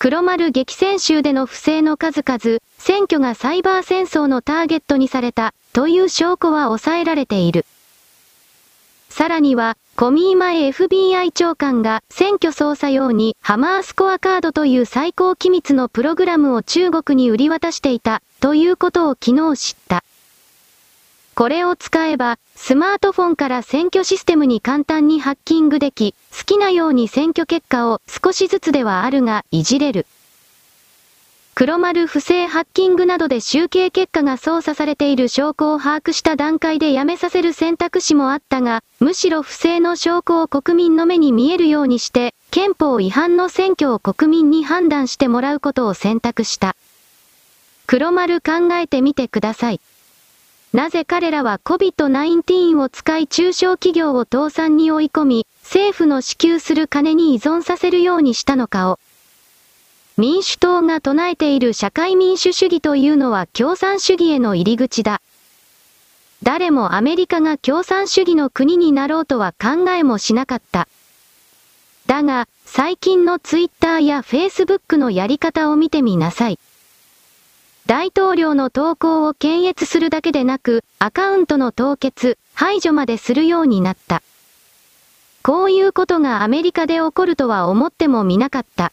[0.00, 7.64] 黒丸激戦州での不正の数々、選挙がサイバー戦争のターゲットにされた、という証拠は抑えられている。
[9.08, 20.04] さらには、コミー前 FBI 長官が選挙操作用にハマースコアカードという最高機密のプログラムを中国に売り渡していた、ということを昨日知った。
[21.38, 30.04] これを使えば、スマートフォンから選挙システムに簡単にハッキングでき、好きなように選挙結果を少しずつではあるが、いじれる。
[31.54, 46.74] 黒丸不正ハッキングなどで集計結果が操作されている証拠を把握した段階でやめさせる選択肢もあったが、むしろ不正の証拠を国民の目に見えるようにして、憲法違反の選挙を国民に判断してもらうことを選択した。
[47.86, 49.80] 黒丸考えてみてください。
[50.72, 58.98] なぜ彼らは COVID-19 を使い中小企業を倒産に追い込み、政府の支給する金に依存させるようにしたのかを。
[60.18, 65.22] 民主党が唱えている社会民主主義というのは共産主義への入り口だ。
[66.42, 70.86] 誰もアメリカが共産主義の国になろうとは考えもしなかった。
[72.06, 76.58] だが、最近のツイッターやフェイスブックのやり方を見てみなさい。
[77.88, 84.22] 大統領の投稿を検閲するだけでなく、アカウントの凍結、排除までするようになった。
[85.42, 88.92] こういうことがアメリカで起こるとは思ってもみなかった。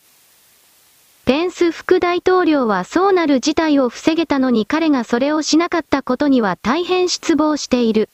[1.26, 8.08] ペンス副大統領はそうなる事態を防げたのに彼がそれをしなかったことには大変失望している。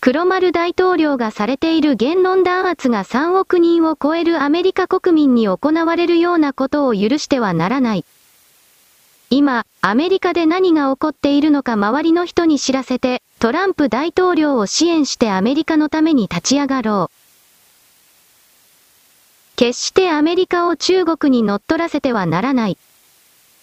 [0.00, 8.04] 黒丸大統領がされている言論弾圧が3億人を超えるアメリカ国民に行われるようなことを許してはならない。
[9.30, 17.18] 今、アメリカで何が起こっているのか周りの人に知らせて、トランプ大統領を支援してアメリカのために立ち上がろう。
[19.56, 22.78] 決してアメリカを中国に乗っ取らせてはならない。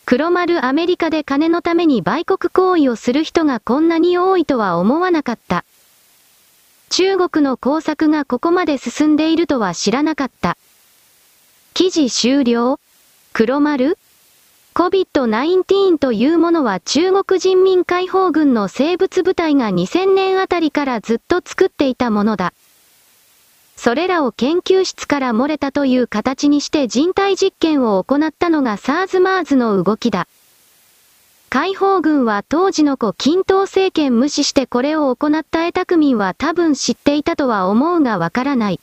[0.06, 5.66] 黒丸アメリカで金のために売国行為をする人がこんなに多いとは思わなかった。
[6.90, 10.58] 中国の工作がここまで進んでいるとは知らなかった。
[11.74, 12.80] 記事終了
[13.34, 13.98] 黒丸
[14.76, 22.54] ?COVID-19 というものは中国人民解放軍の生物部隊が2000年あたりからずっと作っていたものだ。
[23.78, 30.28] それらを研究室から漏れたという形にして人体実験を行ったのが SARS-MARS の動きだ。
[31.50, 38.82] 解放軍は当時の古均等政権無視してこれを行った江沢民は多分知っていたとは思うがわからない。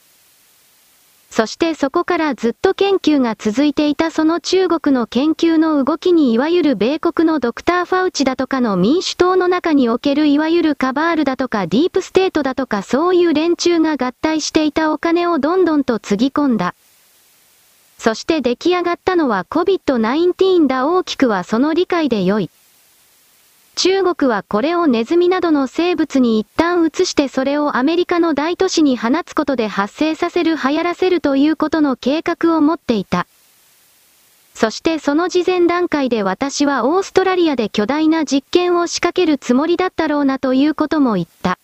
[1.35, 16.75] そしてそこからずっと研究が続いていたその中国の研究の動きにいわゆる米国のドクター・ファウチだとかの民主党の中におけるいわゆるカバールだとかディープステートだとかそういう連中が合体していたお金をどんどんとつぎ込んだ。
[17.97, 22.51] そして出来上がったのは COVID-19 だ大きくはその理解で良い。
[23.75, 33.27] 中国はこれをネズミなどの生物に一旦移してそれをアメリカの大都市に放つことで発生させる流行らせるということの計画を持っていた。
[34.53, 41.57] そしてその事前段階で私はオーストラリアで巨大な実験を仕掛けるつもりだったろうなということも言った。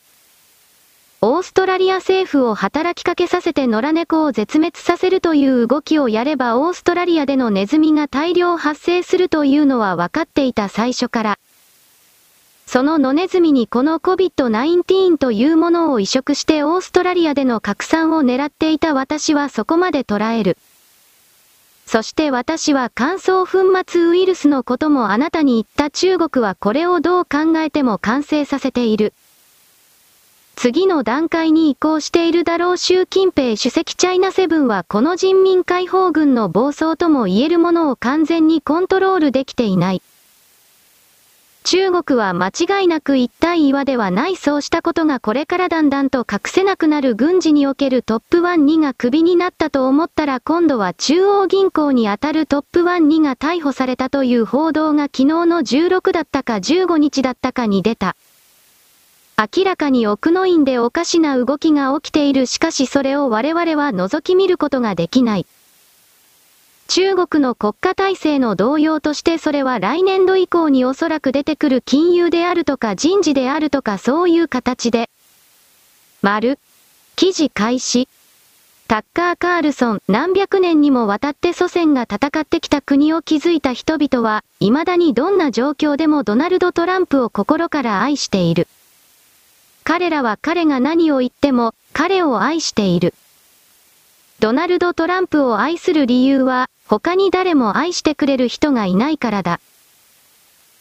[1.21, 11.39] オーストラリア政府を働きかけさせて野良猫を絶滅させるという動きをやればオーストラリアでのネズミが大量発生するというのは分かっていた最初から。
[12.71, 20.55] その野ネズミにこの COVID-19 というものを移植してオーストラリアでの拡散を狙っていた私はそこまで捉える。
[21.87, 29.13] そして私は乾燥粉末ウイルスのこともあなたに言った中国はこれをどう考えても完成させている。
[30.55, 40.03] 次の段階に移行しているだろう習近平主席チャイナセブンはこの人民解放軍の暴走とも言えるものを完全にコントロールできていない。
[41.71, 58.15] 中国は間違いなく一対岩ではないそうしたことがこれからだんだんと隠せなくなる軍事におけるトップ1、2がクビになったと思ったら今度は中央銀行にあたるトップ1、2が逮捕されたという報道が昨日の16だったか15日だったかに出た。
[59.37, 65.45] 明らかに奥の院でおかしな動きが起きているしかしそれを我々は覗き見ることができない。
[66.89, 75.07] 中国の国家体制の動揺としてそれは来年度以降におそらく出てくる金融であるとか人事であるとかそういう形で。
[76.23, 76.57] 丸。
[77.15, 78.07] 記事開始。
[78.87, 88.67] タッカー・カールソン、何百年にもわたって祖先が戦ってきた国を築いた人々は、未だにどんな状況でもドナルド・トランプを心から愛している。
[89.83, 93.13] 彼らは彼が何を言っても、彼を愛している。
[94.39, 99.59] ドナルド・トランプを愛する理由は、他に誰も愛してくれる人がいないからだ。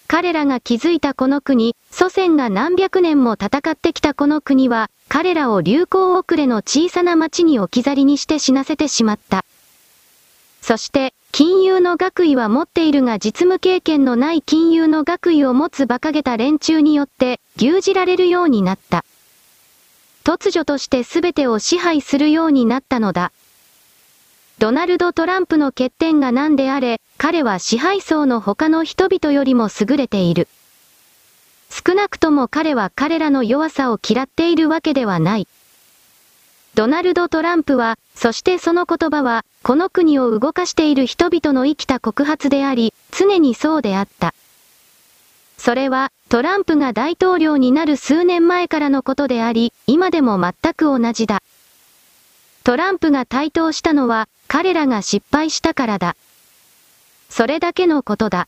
[0.06, 9.44] 彼らが築いたこの国、祖先が何百年も戦ってきたこの国は、彼らを流行遅れの小さな町に置き去りにして死なせてしまった。
[10.62, 19.04] そして、金融の学位は持っているが実務経験のない金融の学位を持つ馬鹿げた連中によって、牛耳られるようになった。
[20.24, 23.30] 突如として全てを支配するようになったのだ。
[24.58, 30.48] ドナルド・トランプの欠点が何であれ、彼は支配層の他の人々よりも優れている。
[31.70, 35.46] 少なくとも彼は彼らの弱さを嫌っているわけではない。
[36.74, 44.34] ドナルド・トランプは、そしてその言葉は、この国を動かしている人々の生きた告発であり、常にそうであった。
[45.56, 51.42] それは、トランプが大統領になる数年前からのことであり、今でも全く同じだ。
[52.68, 56.16] トランプが台頭したのは、彼らが失敗したからだ。
[57.30, 58.46] それだけのことだ。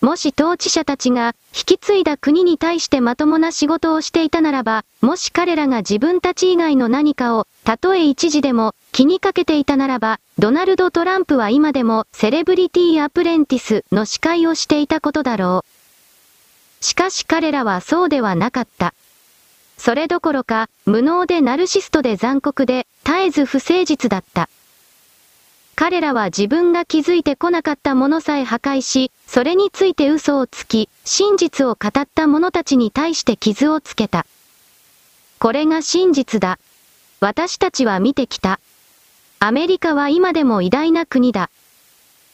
[0.00, 15.66] もし統治者たちが引き継いだ国に対してまともな仕事をしていたならば、もし彼らが自分たち以外の何かを、たとえ一時でも気にかけていたならば、ドナルド・トランプは今でもセレブリティ・アプレンティスの司会をしていたことだろ
[16.80, 16.82] う。
[16.82, 18.94] しかし彼らはそうではなかった。
[19.80, 24.50] それどころか、無能でナルシストで残酷で、絶えず不誠実だった。
[25.74, 34.26] 彼らは自分が気づいてこなかったものさえ破壊し、それについて嘘をつき、真実を語った者たちに対して傷をつけた。
[35.38, 36.58] これが真実だ。
[37.20, 38.60] 私たちは見てきた。
[39.38, 41.48] アメリカは今でも偉大な国だ。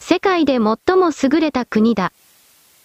[0.01, 2.11] 世界で最も優れた国だ。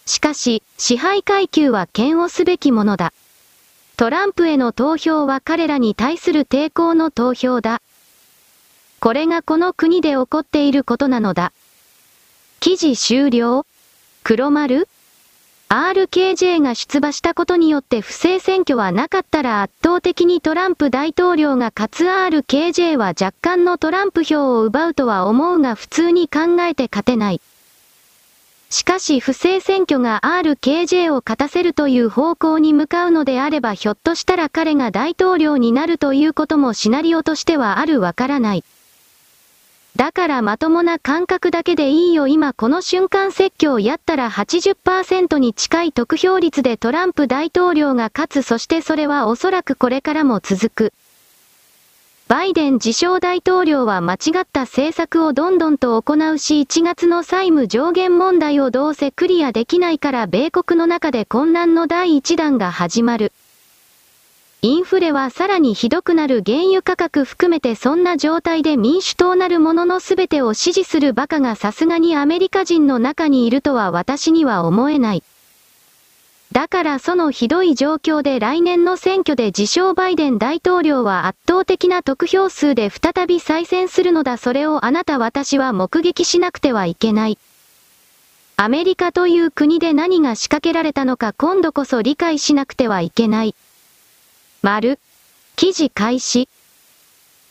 [0.06, 3.12] しかし、支配階級は嫌悪すべきものだ。
[4.02, 7.84] トランプへの投票は彼らに対する抵抗の投票だ。
[9.00, 11.52] これがこの国で起こっていることなのだ。
[12.60, 13.64] 記事終了
[14.24, 14.88] 黒丸
[15.70, 27.42] ?RKJ が出馬したことによって不正選挙はなかったら圧倒的にトランプ大統領が勝つ RKJ は若干のトランプ票を奪うとは思うが普通に考えて勝てない。
[28.72, 38.64] しかし不正選挙が RKJ を勝たせるという方向に向かうのであればひょっとしたら彼が大統領になるということもシナリオとしてはあるわからない。
[39.98, 50.94] だからまともな感覚だけでいいよ今この瞬間説教やったら80%に近い得票率でトランプ大統領が勝つそしてそれはおそらくこれからも続く。
[52.32, 63.34] バイデン自称大統領は間違った政策をどんどんと行うし1月の債務上限問題をどうせクリアできないから米国の中で混乱の第1弾が始まる。
[64.62, 75.24] インフレはさらにひどくなる原油価格含めてそんな状態で民主党なるものの全てを支持するバカがさすがにアメリカ人の中にいるとは私には思えない。
[76.52, 87.38] だからそのひどい状況で来年の選挙で自称バイデン大統領は圧倒的な得票数で再び再選するのだそれをあなた私は目撃しなくてはいけない。
[88.58, 93.56] アメリカという国で何が仕掛けられたのか今度こそ理解しなくてはいけない。
[94.62, 95.00] 丸。
[95.56, 96.50] 記事開始。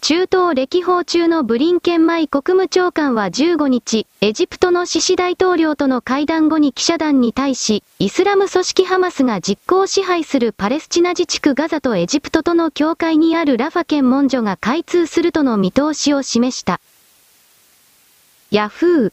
[0.02, 16.80] 中東歴訪中のブリンケンマイ国務長官は15日、エジプトのシシ大統領との会談後に記者団に対し、イスラム組織ハマスが実効支配するパレスチナ自治区ガザとエジプトとの境界にあるラファ検問所が開通するとの見通しを示した。
[18.50, 19.12] ヤフー。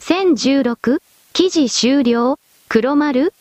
[0.00, 1.00] 1016?
[1.32, 3.32] 記事終了黒丸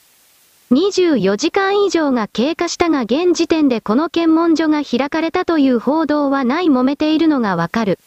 [0.71, 7.99] 24時間以上が経過したが現時点でこの検問所が開かれたという報道はない揉めているのがわかる。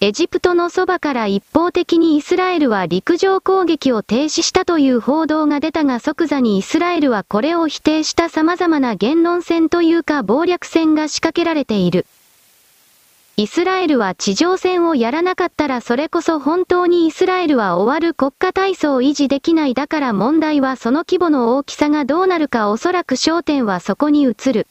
[0.00, 12.06] エジプトのそばから一方的にイスラエルは陸上攻撃を停止したという報道が出たが即座にイスラエルはこれを否定した様々な言論戦というか暴略戦が仕掛けられている。
[13.40, 24.66] イスラエルは地上戦をやらなかったらそれこそ本当にイスラエルは終わる国家体操を維持できないだから問題はその規模の大きさがどうなるかおそらく焦点はそこに移る。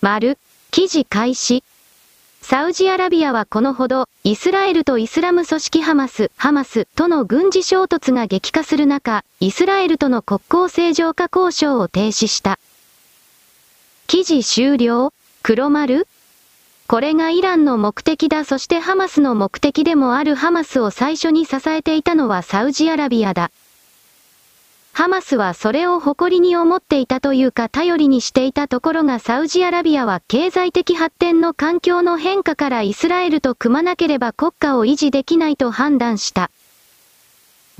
[0.00, 0.38] 丸、
[0.72, 1.62] 記事開始。
[2.42, 12.58] サウジアラビアはこのほど、イスラエルとイスラム組織ハマス、ハマスとの軍事衝突が激化する中、イスラエルとの国交正常化交渉を停止した。
[14.08, 15.12] 記事終了？
[15.44, 16.08] 黒丸？
[16.86, 23.50] これがイランの目的だそしてハマスの目的でもあるハマスを最初に支えていたのはサウジアラビアだ。
[24.92, 36.50] ハマスはそれを誇りに思っていたというか頼りにしていたところがサウジアラビアは経済的発展の環境の変化からイスラエルと組まなければ国家を維持できないと判断した。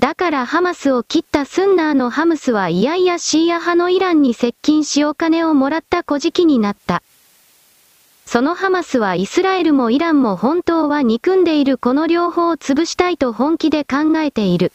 [0.00, 7.02] だからハマスを切ったスンナーのハムスはいやいやシーア派のイランに接近しお金をもらった小じになった。
[8.26, 14.72] そのハマスはイスラエルもイランも本当は憎んでいるこの両方を潰したいと本気で考えている。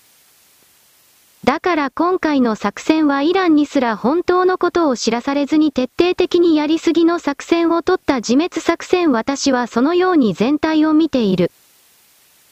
[1.43, 11.51] だから今回の作戦はイランにすら本当のことを知らされずに徹底的にやりすぎの作戦を取った自滅作戦私はそのように全体を見ている。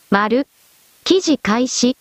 [0.10, 0.48] 丸。
[1.04, 1.96] 記事開始。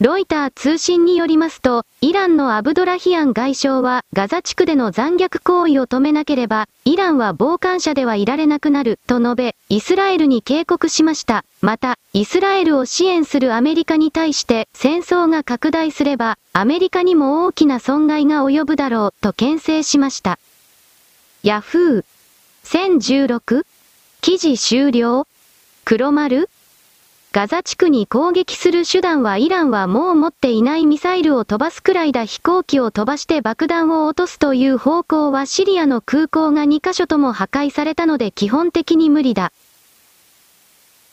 [0.00, 11.44] ロイター通信によりますと、イランのアブドラヒアン外相は、ガザ地区での残虐行為を止めなければ、イランは傍観者ではいられなくなる、と述べ、イスラエルに警告しました。
[11.60, 20.38] また、イスラエルを支援するアメリカに対して、戦争が拡大すれば、アメリカにも大きな損害が及ぶだろう、と牽制しました。
[21.42, 22.04] ヤフー。
[22.64, 23.64] 1016?
[24.20, 25.26] 記事終了
[25.84, 26.48] 黒丸
[27.30, 39.52] ガザ地区に攻撃する手段はイランはもう持っていないミサイルを飛ばすくらいだ飛行機を飛ばして爆弾を落とすという方向はシリアの空港が2カ所とも破壊されたので基本的に無理だ。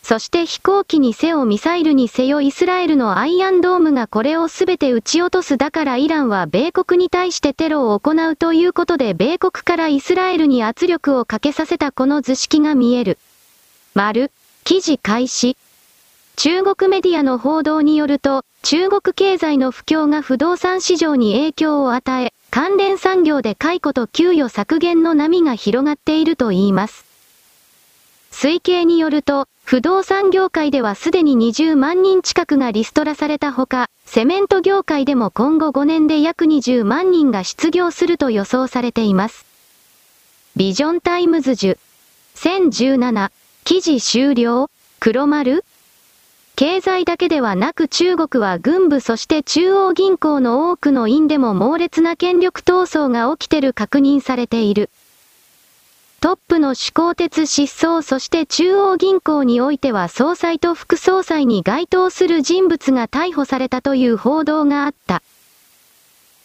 [0.04, 13.18] そして飛行機にせよミサイルにせよイスラエルのアイアンドームがこれをすべて撃ち落とすだからイランは米国に対してテロを行うということで米国からイスラエルに圧力をかけさせたこの図式が見える。
[13.96, 14.32] 丸、
[14.64, 15.58] 記事開始。
[16.38, 27.06] 中国メディアの報道によると、中国経済の不況が不動産市場に影響を与え、関連産業で解雇と給与削減の波が広がっているといいます。
[28.32, 39.46] 推計によると、不動産業界ではすでに20万人近くがリストラされたほか、セメント業界でも今後5年で約20万人が失業すると予想されています。
[40.56, 41.78] Vision Times 10。
[42.36, 43.32] 1017。
[43.64, 44.70] 記事終了
[45.00, 45.64] 黒丸
[46.56, 54.90] 経済だけではなく中国は軍部そして中央銀行の多くの院でも猛烈な権力闘争が起きてる確認されている。
[56.22, 65.22] トップの始皇鉄失踪そして中央銀行においては総裁と副総裁に該当する人物が逮捕されたという報道があった。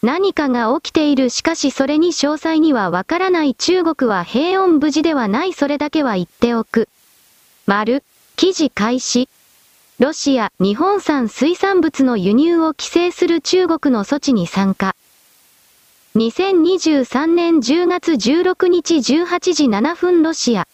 [0.03, 6.89] 何かが起きているしかしそれに詳細にはわからない中国は平穏無事ではないそれだけは言っておく。
[7.65, 8.03] 丸、
[8.35, 9.29] 記事開始。
[10.01, 14.95] ロシア、日本産水産物の輸入を規制する中国の措置に参加。
[16.15, 20.67] 2023年10月16日18時7分ロシア。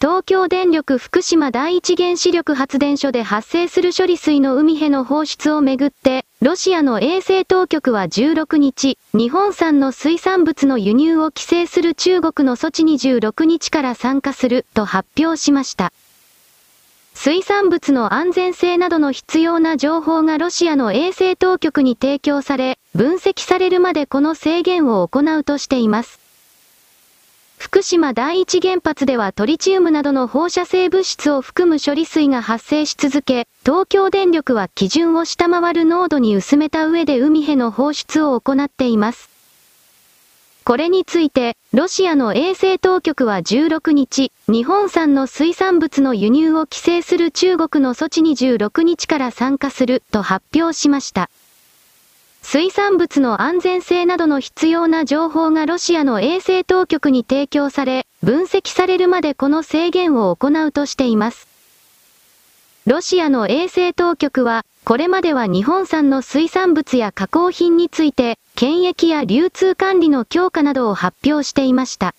[0.00, 15.92] 東京電力福島第一原子力発電所で発生する処理水の海への放出をめぐって、ロシアの衛生当局は16日、日本産の水産物の輸入を規制する中国の措置に16日から参加すると発表しました。
[17.20, 26.20] 水産物の安全性などの必要な情報がロシアの衛生当局に提供され、分析されるまでこの制限を行うとしています。
[27.58, 39.37] 福島第一原発ではトリチウムなどの放射性物質を含む処理水が発生し続け、東京電力は基準を下回る濃度に薄めた上で海への放出を行っています。
[40.68, 51.30] これについて、ロシアの衛生当局は16日、日本産の水産物の輸入を規制する中国の措置に16日から参加すると発表しました。
[52.42, 61.48] 水産物の安全性などの必要な情報がロシアの衛生当局に提供され、分析されるまでこの制限を行うとしています。
[62.84, 72.16] ロシアの衛生当局は、これまでは日本産の水産物や加工品について、検疫や流通管理の強化などを発表していました。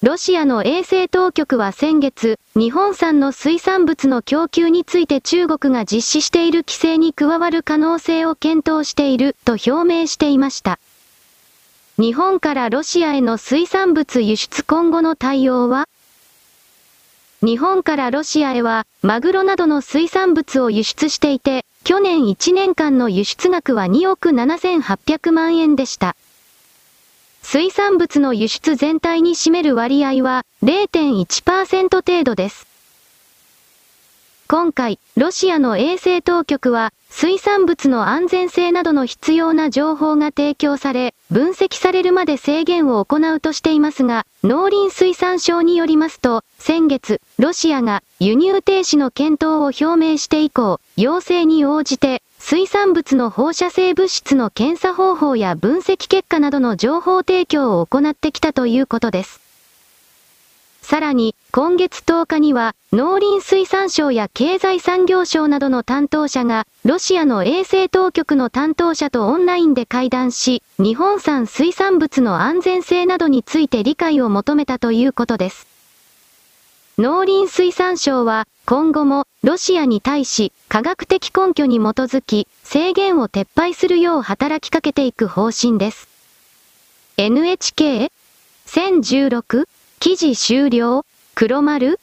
[0.00, 10.78] ロシアの衛生当局は先月、日本産の水産物の供給について中国が実施している規制に加わる可能性を検討していると表明していました。
[11.98, 15.88] 日本からロシアへの水産物輸出今後の対応は？
[17.42, 26.16] 日本からロシアへは、マグロなどの水産物を輸出していて、去年1年間の輸出額は2億7800万円でした。
[27.42, 32.66] 水産物の輸出全体に占める割合は0.1%程度です。
[34.48, 59.47] 今回、ロシアの衛生当局は、水産物の安全性などの必要な情報が提供され、分析されるまで制限を行うとしていますが、農林水産省によりますと、先月、ロシアが輸入停止の検討を表明して以降、要請に応じて、水産物の放射性物質の検査方法や分析結果などの情報提供を行ってきたということです。
[60.88, 75.66] さらに、今月10日には、農林水産省や経済産業省などの担当者が、ロシアの衛生当局の担当者とオンラインで会談し、日本産水産物の安全性などについて理解を求めたということです。
[76.96, 86.08] 農林水産省は、今後も、ロシアに対し、科学的根拠に基づき、制限を撤廃するよう働きかけていく方針です。
[87.18, 89.68] NHK1016
[90.00, 91.04] 記事終了？
[91.34, 91.98] 黒丸？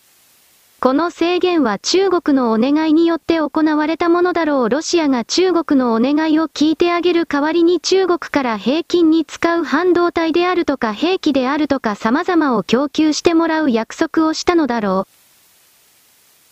[0.82, 4.70] この制限は中国のお願いによって行われたものだろう。
[4.70, 15.15] ロシアが中国のお願いを聞いてあげる代わりに中国から平均に使う半導体であるとか兵器であるとか様々を供給してもらう約束をしたのだろう。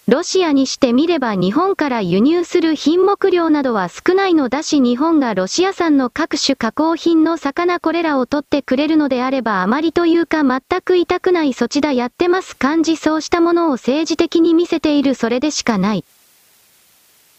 [0.05, 16.03] ロシアにしてみれば日本から輸入する品目量などは少ないのだし日本がロシア産の各種加工品の魚これらを取ってくれるのであればあまりというか全く痛くない措置だやってます感じそうしたものを政治的に見せているそれでしかない。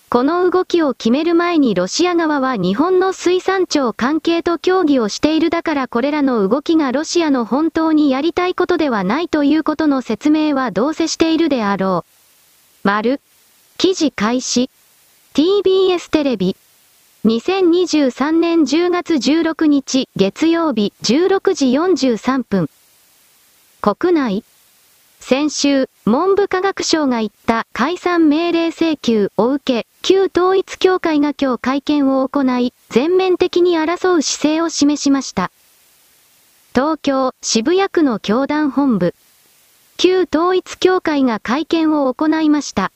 [0.09, 12.24] この動きを決める前にロシア側は日本の水産庁関係と協議をしているだからこれらの動きがロシアの本当にやりたいことではないということの説明はどうせしているであろう。
[12.87, 13.19] 丸。
[13.79, 14.69] 記事開始。
[15.33, 16.55] TBS テレビ。
[17.25, 22.69] 2023年10月16日月曜日16時43分。
[23.81, 24.45] 国内。
[25.19, 35.51] 先週、文部科学省が言った解散命令請求を受け、旧統一教会が今日会見を行い、全面的に争う姿勢を示しました。
[36.75, 39.15] 東京、渋谷区の教団本部。
[39.97, 42.93] 旧統一教会が会見を行いました。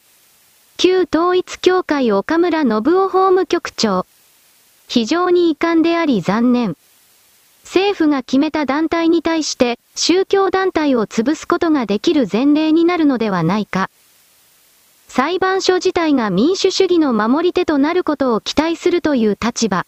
[0.76, 4.04] 旧統一教会岡村信夫法務局長。
[4.88, 6.76] 非常に遺憾であり残念。
[7.64, 13.90] 政府が決めた団体に対して宗教団体を潰すことができる前例になるのではないか。
[15.06, 19.86] 裁判所自体が民主主義の守り手となることを期待するという立場。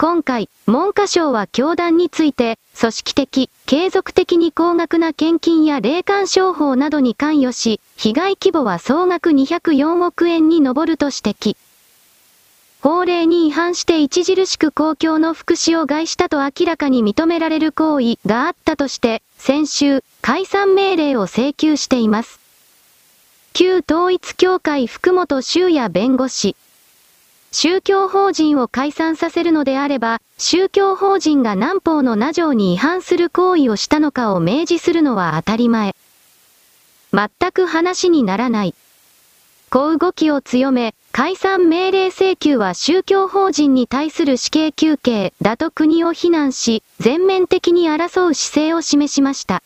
[0.00, 11.56] 今回、文科省は教団について、組織的、継続的に高額な献金や霊感商法などに関与し、被害規模は総額204億円に上ると指摘。
[12.80, 22.40] 法令に違反して著しく公共の福祉を害したと明らかに認められる行為があったとして、先週、解散命令を請求しています。
[23.52, 26.56] 旧統一協会福本修也弁護士。
[27.52, 35.96] 宗教法人を解散させるのであれば、宗教法人が南方の名条に違反する行為をしたのかを明示するのは当たり前。
[37.12, 38.74] 全く話にならない。
[39.68, 49.62] 小動きを強め、解散命令請求は宗教法人に対する死刑求刑だと国を非難し、全面的に争う姿勢を示しました。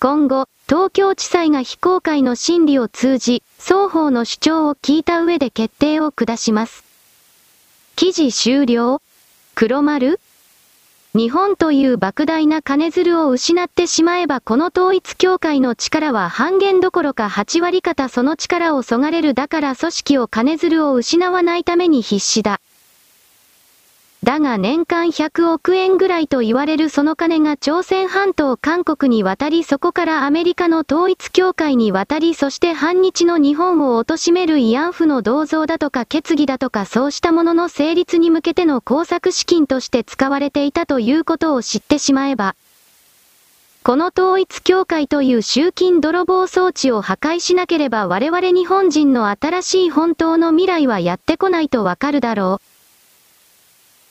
[0.00, 6.84] 今後、東京地裁が非公開の審理を通じ、双方の主張を聞いた上で決定を下します。
[7.96, 9.02] 記事終了
[9.54, 10.18] 黒丸
[11.14, 22.58] 日本という莫大な金づるを失ってしまえばこの統一協会の力は半減どころか8割方その力をそがれるだから組織を金づるを失わないために必死だ。
[24.24, 42.56] だが年間100億円ぐらいと言われるその金が朝鮮半島韓国に渡りそこからアメリカの統一協会に渡りそして反日の日本を貶める慰安婦の銅像だとか決議だとかそうしたものの成立に向けての工作資金として使われていたということを知ってしまえば、
[43.82, 52.73] この統一協会という集金泥棒装置を破壊しなければ我々日本人の新しい本当の未来はやってこないとわかるだろう。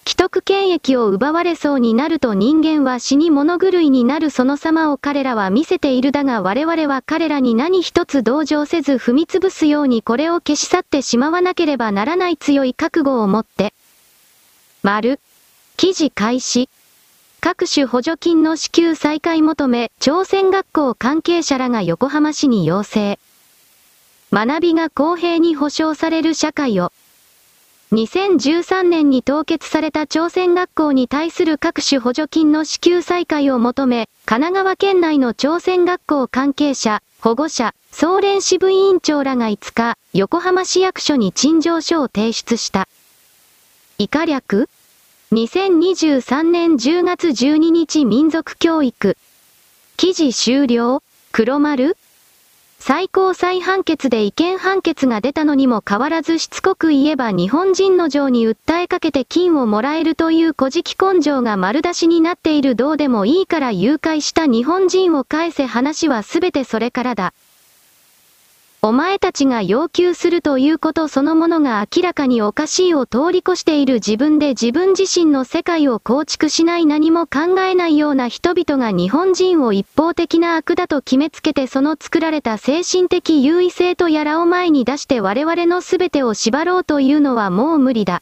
[0.05, 13.73] 既得権益を奪われそうになると人間は死に物狂いになるその様を彼らは見せているだが我々は彼らに何一つ同情せず踏み潰すようにこれを消し去ってしまわなければならない強い覚悟を持って。
[14.81, 15.19] 丸。
[15.77, 16.69] 記事開始。
[17.39, 23.19] 各種補助金の支給再開求め、朝鮮学校関係者らが横浜市に要請。
[24.31, 26.91] 学びが公平に保障される社会を。
[27.93, 42.87] 2013年に凍結された朝鮮学校に対する各種補助金の支給再開を求め、神奈川県内の朝鮮学校関係者、保護者、総連支部委員長らが5日、横浜市役所に陳情書を提出した。
[43.99, 44.69] 以下略
[45.31, 49.17] ?2023 年10月12日民族教育。
[49.97, 51.95] 記事終了黒丸
[52.85, 67.33] 最高裁判決で違憲判決が出たのにも変わらずしつこく言えば日本人の情に訴えかけて金をもらえるという古事記根性が丸出しになっているどうでもいいから誘拐した日本人を返せ話は全てそれからだ。
[68.85, 88.21] お前たちが要求するということそのものが明らかにおかしいを通り越している自分で自分自身の世界を構築しない何も考えないような人々が日本人を一方的な悪だと決めつけてその作られた精神的優位性とやらを前に出して我々の全てを縛ろうというのはもう無理だ。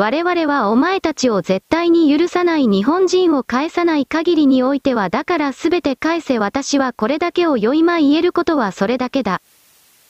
[0.00, 9.42] 我々はお前たちを絶対に許さない日本人を返さない限りにおいてはだからすべて返せ私はこれだけをよいま言えることはそれだけだ。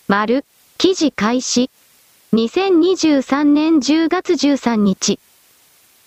[0.07, 0.45] 丸、
[0.79, 1.71] 記事開始。
[2.35, 5.19] 2023年10月13日。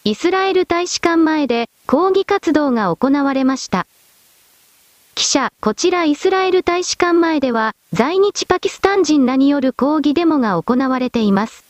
[0.06, 3.86] イスラエル大使館前で抗議活動が行われました。
[5.14, 11.63] 記者、こちらイスラエル大使館前では在日パキスタン人らによる抗議デモが行われています。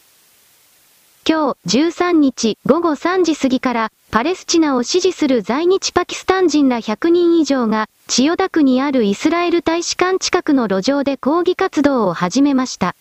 [1.26, 12.94] 今日13日午後3時過ぎからパレスチナを支持する在日パキスタン人ら100人以上が千代田区にあるイスラエル大使館近くの路上で抗議活動を始めました。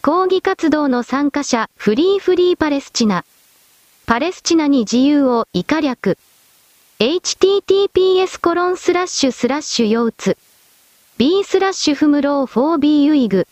[0.00, 3.26] 抗議活動の参加者、フリーフリーパレスチナ。
[4.06, 6.16] パレスチナに自由を以下略。
[6.98, 10.36] https コロンスラッシュスラッシュ腰痛。
[11.18, 13.46] b スラッシュフムロー 4b ユイグ。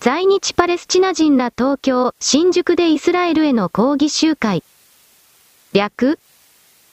[0.00, 4.62] 在日パレスチナ人ら東京、新宿でイスラエルへの抗議集会。
[5.72, 6.18] 略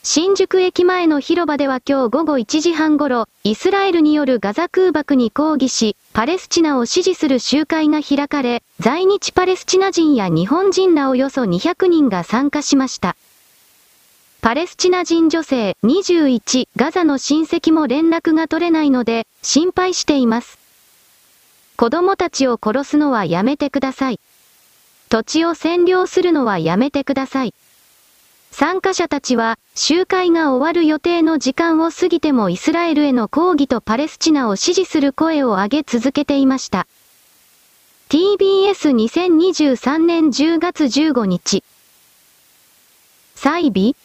[0.01, 13.15] 新宿駅前の広場では今日午後1時半頃、イスラエルによるガザ空爆に抗議し、パレスチナを支持する集会が開かれ、在日パレスチナ人や日本人らおよそ200人が参加しました。
[14.41, 20.62] パレスチナ人女性21ガザの親戚も連絡が取れないので心配しています。
[21.75, 24.19] 子供たちを殺すのはやめてください。
[25.09, 27.53] 土地を占領するのはやめてください。
[28.51, 36.85] 参加者たちは集会が終わる予定の時間を過ぎてもイスラエルへの抗議とパレスチナを支持する声を上げ続けていました。
[38.09, 41.63] TBS2023 年10月15日。
[43.61, 43.95] イビ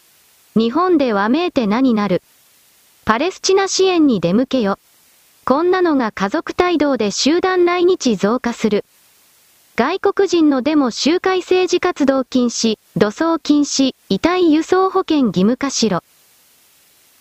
[0.55, 2.23] 日本でわめいて何なる。
[3.05, 4.79] パレスチナ支援に出向けよ。
[5.49, 8.85] こんなのが家族帯同で集団来日増加する。
[9.75, 16.03] 外国人のデモ集会政治活動禁止、土葬禁止、遺体輸送保険義務化しろ。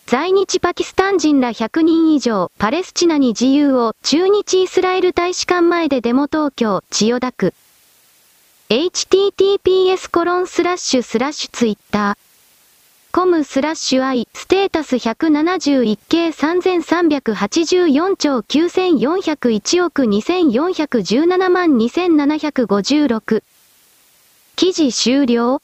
[0.05, 7.55] 在日パキスタン人ら100人以上、パレスチナに自由を、中日イスラエル大使館前でデモ東京、千代田区。
[8.69, 12.28] https コロンスラッシュスラッシュツイッター。
[13.11, 23.43] コムスラッシュ i ステータス171系3384兆9401億2417万2756
[24.57, 25.63] 記事終了？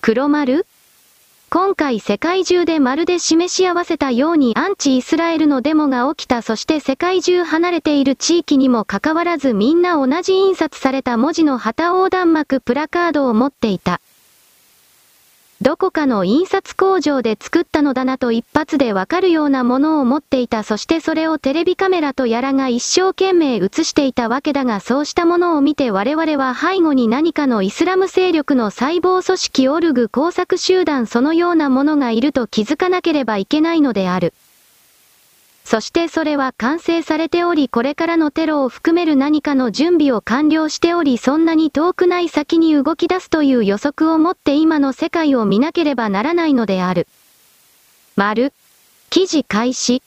[0.00, 0.66] 黒丸？
[1.48, 6.42] 今回世界中でまるで示し合わせたようにアンチイスラエルのデモが起きた。
[6.42, 14.00] そして世界中離れている地域にもかかわらずみんな同じ印刷された文字の旗横断幕プラカードを持っていた。
[15.62, 34.32] どこかの印刷工場で作ったのだなと一発でわかるようなものを持っていたそしてそれをテレビカメラとやらが一生懸命映していたわけだがそうしたものを見て我々は背後に何かのイスラム勢力の細胞組織オルグ工作集団そのようなものがいると気づかなければいけないのである。
[35.70, 47.06] そしてそれは完成されておりこれからのテロを含める何かの準備を完了しておりそんなに遠くない先に動き出すという予測をもって今の世界を見なければならないのである。
[48.16, 48.52] 丸。
[49.10, 50.02] 記事開始。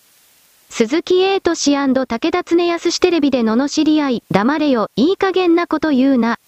[0.70, 6.40] 鈴木英俊武田恒康テレビで罵り合い、黙れよ、いい加減なこと言うな。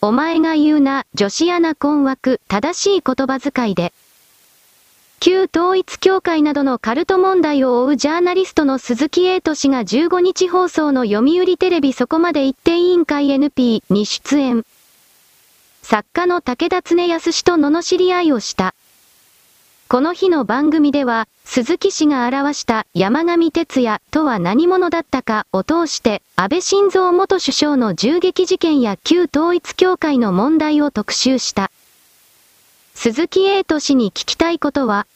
[0.00, 3.92] お前が言うな、女子アナ困惑、正しい言葉遣いで。
[5.20, 14.64] 旧統一協会などのカルト問題を追うジャーナリストの鈴木英俊が15日放送の読売テレビそこまで一定委員会 NP に出演。
[15.82, 18.76] 作家の武田恒康氏と罵り合いをした。
[19.88, 31.72] この日の番組では、鈴木氏が表した山上哲也とは何者だったかを通して、安倍晋三元首相の銃撃事件や旧統一協会の問題を特集した。
[33.00, 35.06] 鈴木英斗氏に聞きたいことは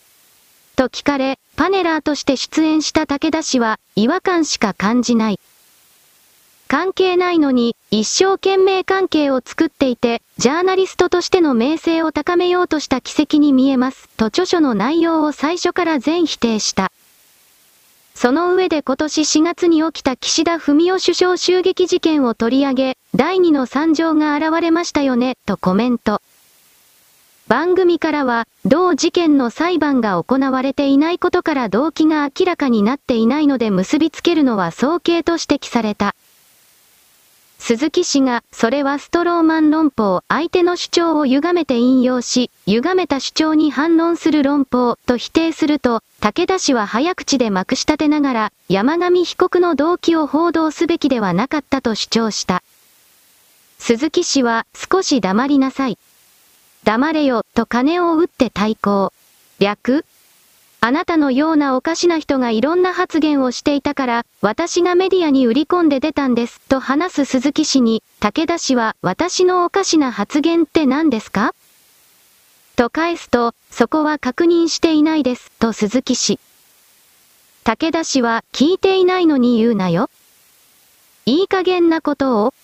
[0.77, 5.41] と聞かれ、パネラーとして出演した武田氏は、違和感しか感じない。
[6.69, 16.93] 関係ないのに、一生懸命関係を作っていて、ジャーナリストとしての名声を高めようとした奇跡に見えます、と著書の内容を最初から全否定した。
[18.15, 26.23] その上で今年4月に起きた岸田文雄首相襲撃事件を取り上げ、第二の惨状が現れましたよね、とコメント。
[27.53, 36.15] 番組からは、同事件の裁判が行われていないことから動機が明らかになっていないので結びつけるのは早計と指摘された。
[37.59, 52.62] 鈴木氏が、それはストローマン論法、相手の主張を歪めて引用し、歪めた主張に反論する論法と否定すると、武田氏は早口でまくし立てながら、山上被告の動機を報道すべきではなかったと主張した。
[53.79, 55.99] 鈴木氏は、少し黙りなさい。
[56.85, 59.13] 黙れよ、と金を打って対抗。
[59.61, 60.05] 略
[60.81, 71.55] あなたのようなおかしな人がいろんな発言をしていたから、私がメディアに売り込んで出たんです、と話す鈴木氏に、武田氏は、私のおかしな発言って何ですか？
[72.75, 76.41] と返すと、そこは確認していないです、と鈴木氏。
[77.63, 80.11] 武田氏は、聞いていないのに言うなよ。
[81.27, 82.55] いい加減なことを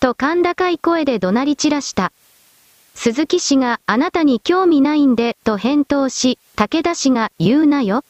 [0.00, 2.10] と甲高い声で怒鳴り散らした。
[2.98, 8.02] 鈴木氏があなたに興味ないんで、と返答し、武田氏が言うなよ。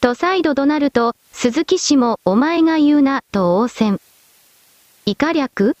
[0.00, 3.98] と再度怒鳴ると、鈴木氏もお前が言うな、と応戦。
[5.06, 5.74] 以下略？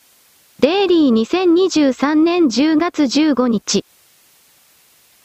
[0.60, 3.84] デイリー2023年10月15日。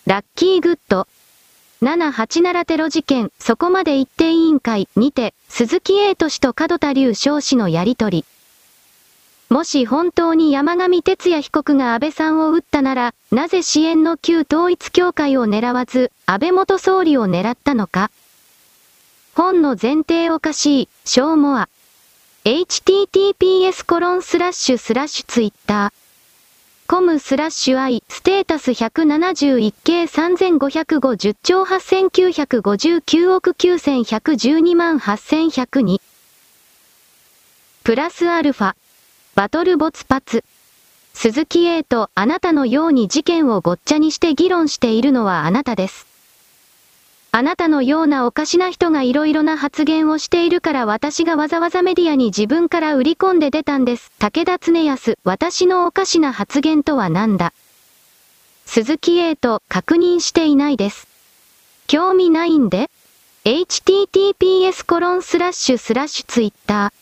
[0.05, 1.07] ラッキーグッド。
[1.81, 8.25] 787テロ事件、そこまで一定委員会にて、鈴木英俊と門田隆少氏のやりとり。
[9.49, 18.11] もし本当に山上哲也被告が安倍さんを撃ったなら、なぜ支援の旧統一協会を狙わず、安倍元総理を狙ったのか
[19.33, 21.69] 本の前提おかしい、しょうもあ。
[22.43, 26.07] https コロンスラッシュスラッシュツイッター。
[26.87, 35.99] コムスラッシュ i ステータス171系3550兆8959億9112万8102
[37.83, 38.75] プラスアルファ
[39.37, 40.43] バトル没発
[41.13, 46.07] 鈴木 A とあなたのように事件をごっちゃにして議論しているのはあなたです。
[47.31, 54.11] あなたのようなおかしな人がいろいろな発言をしているから私がわざわざメディアに自分から売り込んで出たんです。
[54.17, 57.53] 武田恒康、私のおかしな発言とは何だ
[58.65, 61.07] 鈴木 A と確認していないです。
[61.85, 62.89] 興味ないんで
[63.45, 66.96] ?https コロンスラッシュスラッシュツイッター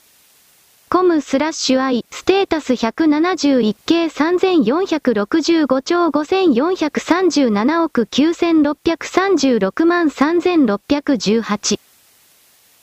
[0.96, 11.80] コムスラッシュ i ステータス171系3465兆5437億9636万3618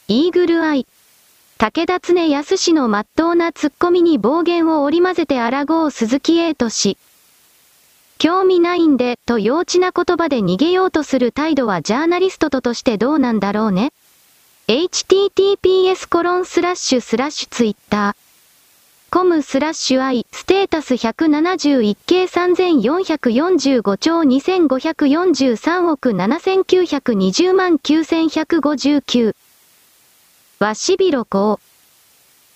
[0.08, 0.86] イーグルアイ
[1.56, 6.98] 武田恒康氏の真っ当な突っ込みに暴言を織り交ぜて抗う鈴木英斗氏。
[8.18, 13.94] 興味ないんで、と幼稚な言葉で逃げようとする態度はジャーナリストととしてどうなんだろうね。
[14.68, 18.14] Https コロンスラッシュスラッシュツイッター。
[19.10, 29.34] コムスラッシュ i ステータス171系3445兆2543億7920万9159
[30.60, 31.58] わしびろこ。
[31.60, 31.71] う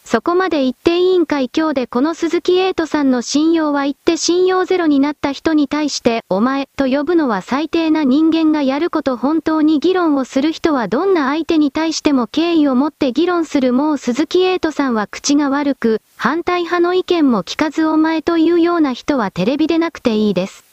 [0.06, 20.64] そこまで言って委員会今日でこの鈴木エイトさんの信用は言って信用ゼロになった人に対して、お前と呼ぶのは最低な人間がやること本当に議論をする人はどんな相手に対しても敬意を持って議論するもう鈴木エイトさんは口が悪く、反対派の意見も聞かずお前というような人はテレビでなくていいです。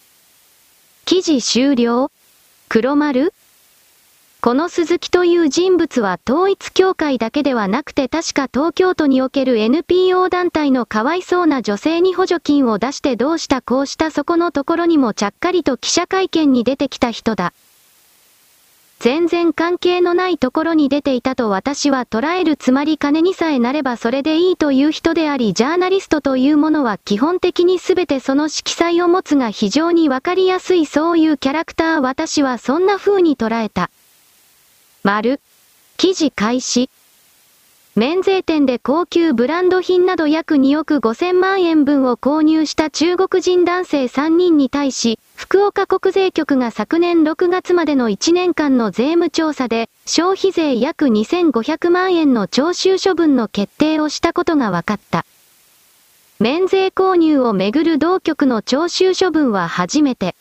[1.05, 2.11] 記事終了？
[2.69, 3.33] 黒丸
[4.43, 17.53] この鈴木という人物は統一協会だけではなくて確か東京都における NPO 団体のかわいそうな女性に補助金を出してどうしたこうしたそこのところにもちゃっかりと記者会見に出てきた人だ。
[18.99, 33.89] 全然関係のないところに出ていたと私は捉えるつまり金にさえなればそれでいいという人でありジャーナリストというものは基本的に全てその色彩を持つが非常にわかりやすいそういうキャラクター私はそんな風に捉えた。
[35.05, 35.41] 丸。
[35.97, 36.89] 記事開始。
[37.93, 55.25] 免税店で高級ブランド品など約2億5000万円分を購入した中国人男性3人に対し、福岡国税局が昨年6月までの1年間の税務調査で、消費税約2500万円の徴収処分の決定をしたことが分かった。
[56.39, 60.33] 免税購入をめぐる同局の徴収処分は初めて。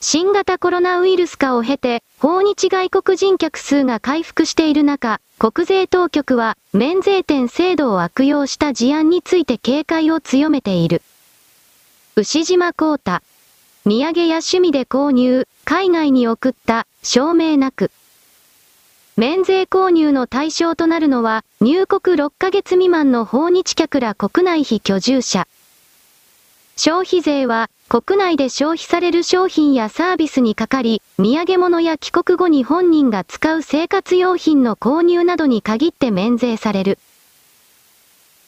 [0.00, 11.02] 新型コロナウイルス化を経て、訪日外国人客数が回復している中、国税当局は免税店制度を悪用した事案について警戒を強めている。
[12.14, 13.22] 牛島光太。
[13.84, 17.90] 土産や趣味で購入、海外に送った、証明なく。
[19.16, 25.46] 免税購入の対象となるのは、入国6ヶ月未満の訪日客ら国内非居住者。
[26.76, 36.98] 消費税は国内で消費される商品やサービスにかかり、土産物や帰国後に本人が使う生活用品の購入などに限って免税される。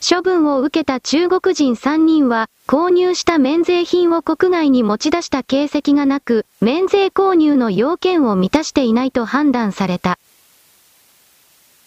[0.07, 10.19] 処分を受けた中国人3人は、購入した免税品を国外に持ち出した形跡がなく、免税購入の要件を満たしていないと判断された。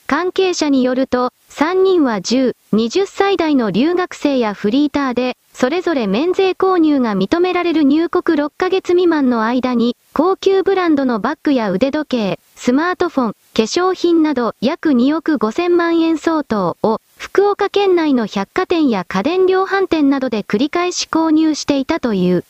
[0.08, 22.44] 関係者によると、3人は10、20歳代の留学生やフリーターで、それぞれ免税購入が認められる入国6ヶ月未満の間に、高級ブランドのバッグや腕時計、スマートフォン、化粧品など約2億5000万円相当を、福岡県内の百貨店や家電量販店などで繰り返し購入していたという。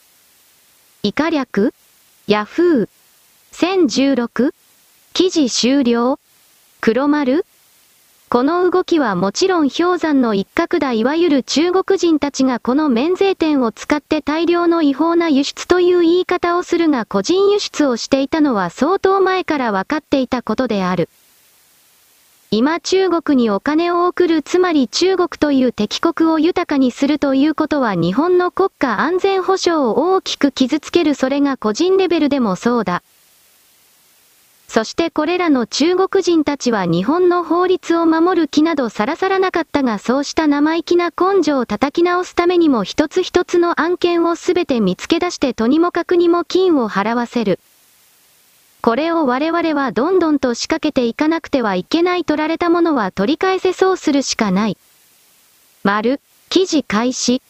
[1.03, 1.73] 以下略
[2.27, 2.89] ヤフー。
[3.51, 4.53] 1016?
[5.13, 6.17] 記事終了
[6.79, 7.45] 黒丸
[8.31, 21.09] この動きはもちろん氷山の一角だいわゆる中国人たちがこの免税店を使って大量の違法な輸出という言い方をするが個人輸出をしていたのは相当前から分かっていたことである。
[22.51, 33.03] 今中国にお金を送るつまり中国という敵国を豊かにするということは日本の国家安全保障を大きく傷つけるそれが個人レベルでもそうだ。
[34.73, 47.59] そしてこれらの中国人たちは日本の法律を守る気などさらさらなかったがそうした生意気な根性を叩き直すためにも一つ一つの案件をすべて見つけ出してとにもかくにも金を払わせる。
[48.81, 54.77] これを我々はどんどんと仕掛けていかなくてはいけない取られたものは取り返せそうするしかない。
[55.83, 57.41] 丸、記事開始。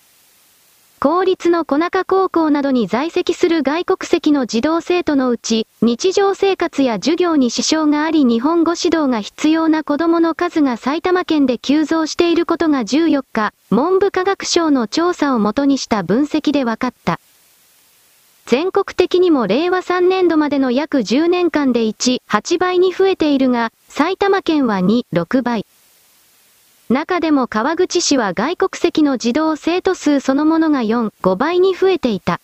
[1.03, 17.19] 公立の小中高校などに在籍する外国籍の児童生徒のうち、日常生活や授業に支障があり日本語指導が必要な子供の数が埼玉県で急増していることが14日、文部科学省の調査をもとにした分析で分かった。
[18.45, 25.65] 全国的にも令和3年度までの約10年間で1、8倍に増えているが、埼玉県は2、6倍。
[26.91, 32.41] 中でも川口市は外国籍の児童生徒数そのものが4、5倍に増えていた。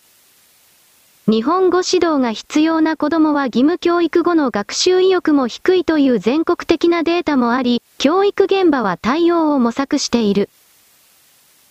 [1.26, 10.48] 日本語指導が必要な子供は義務教育後の学習意欲も低いという全国的なデータもあり、教育現場は対応を模索している。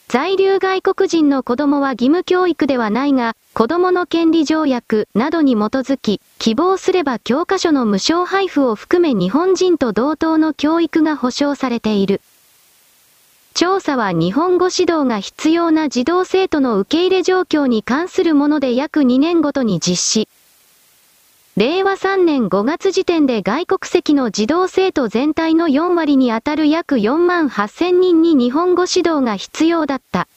[0.08, 12.22] 在留外国人の子供は義務教育ではないが、子供の権利条約などに基づき、希望すれば教科書の無償配布を含め日本人と同等の教育が保障されている。
[13.60, 20.30] 調査は日本語指導が必要な児童生徒の受け入れ状況に関するもので約2年ごとに実施。
[21.56, 30.28] 令和3年5月時点で外国籍の児童生徒全体の4割にあたる約4万8000人に日本語指導が必要だった。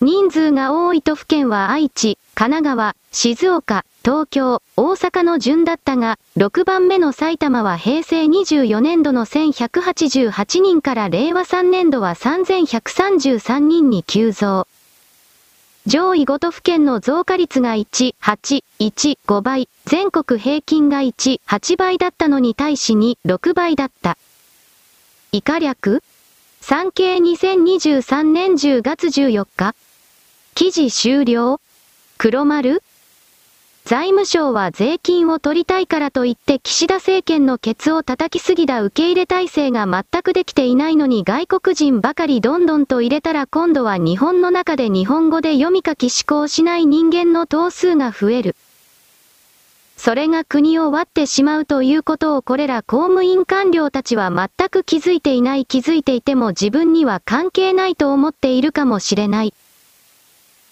[0.00, 14.68] 人数が多い都府県は愛知、神奈川、静岡、東京、大阪の順だったが、6番目の埼玉は平成24年度の1188人から令和3年度は3133人に急増。
[15.86, 24.16] 上位5都府県の増加率が1、8、1、5倍、全国平均が1、8倍だったのに対し2、6倍だった。
[25.32, 26.04] 以下略
[26.60, 29.74] 産経2023年10月14日。
[30.54, 31.60] 記事終了
[32.18, 32.84] 黒丸
[33.86, 48.56] 財務省は税金を取りたいからといって岸田政権のケツを叩きすぎた受け入れ体制が全くできていないのに外国人ばかりどんどんと入れたら今度は日本の中で日本語で読み書き思考しない人間の頭数が増える。
[49.96, 59.54] それが国を割ってしまうということをこれら公務員官僚たちは全く気づいていない気づいていても自分には関係ないと思っているかもしれない。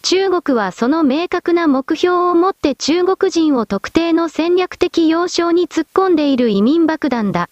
[0.04, 7.48] 中国はその明確な目標を持って中国人を特定の戦略的要衝に突っ込んでいる移民爆弾だ。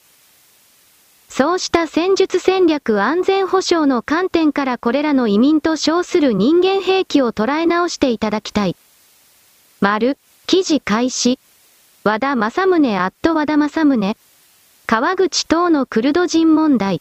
[1.30, 8.76] そうした戦術戦略安全保障の観点からこれらの移民と称する人間兵器を捉え直していただきたい。
[9.80, 11.38] 丸、記事開始。
[12.04, 14.14] 和田正宗アット和田正宗。
[14.86, 17.00] 川口等のクルド人問題。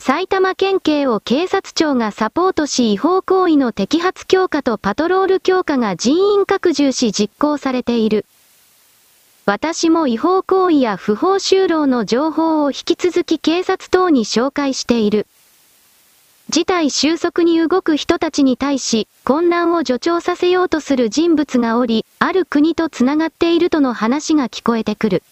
[0.00, 8.24] 埼玉県警を警察庁がサポートし違法行為の摘発強化とパトロール強化が人員拡充し実行されている。
[9.44, 15.26] 私も違法行為や不法就労の情報を引き続き警察等に紹介している。
[16.48, 25.22] 事態収束に動く人たちに対し、混乱を助長させようとする人物がおり、ある国と繋がっているとの話が聞こえてくる。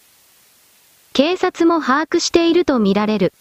[1.13, 3.33] 警察も把握しているとみられる。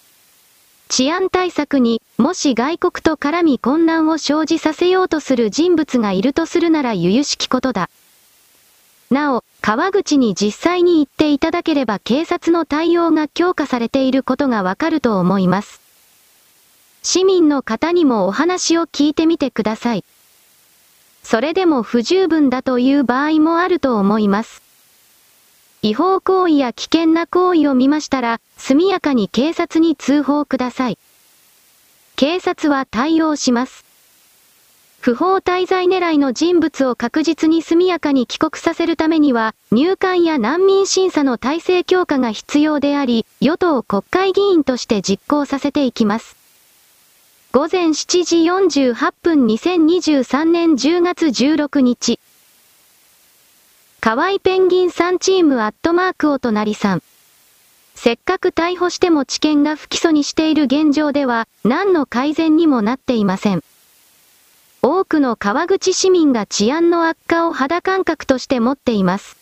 [0.88, 7.90] 治安対策に、もし外国と絡み混乱を生じさせようとする人物がいるとするなら由々しきことだ。
[9.10, 15.80] なお、川口に実際に行っていただければ警察の対応が強化されていることがわかると思います。
[17.02, 20.04] 市民の方にもお話を聞いてみてください。
[21.22, 24.67] それでも不十分だという場合もあると思います。
[25.80, 30.98] 違法行為や危険な行為を見ましたら、速やかに警察に通報ください。
[32.16, 33.84] 警察は対応します。
[35.00, 46.36] 不法滞在狙いの人物を確実に速やかに帰国させるためには、入管や難民審査の体制強化が必要であり、与党国会議員として実行させていきます。
[47.52, 52.18] 午前7時48分2023年10月16日。
[54.00, 57.02] 河合ペンギンさんチームアットマークお隣さん。
[57.96, 63.64] せっかく逮捕しても知見が不起訴にしている現状では、何の改善にもなっていません。
[64.82, 69.36] 多くの川口市民が治安の悪化を肌感覚として持っています。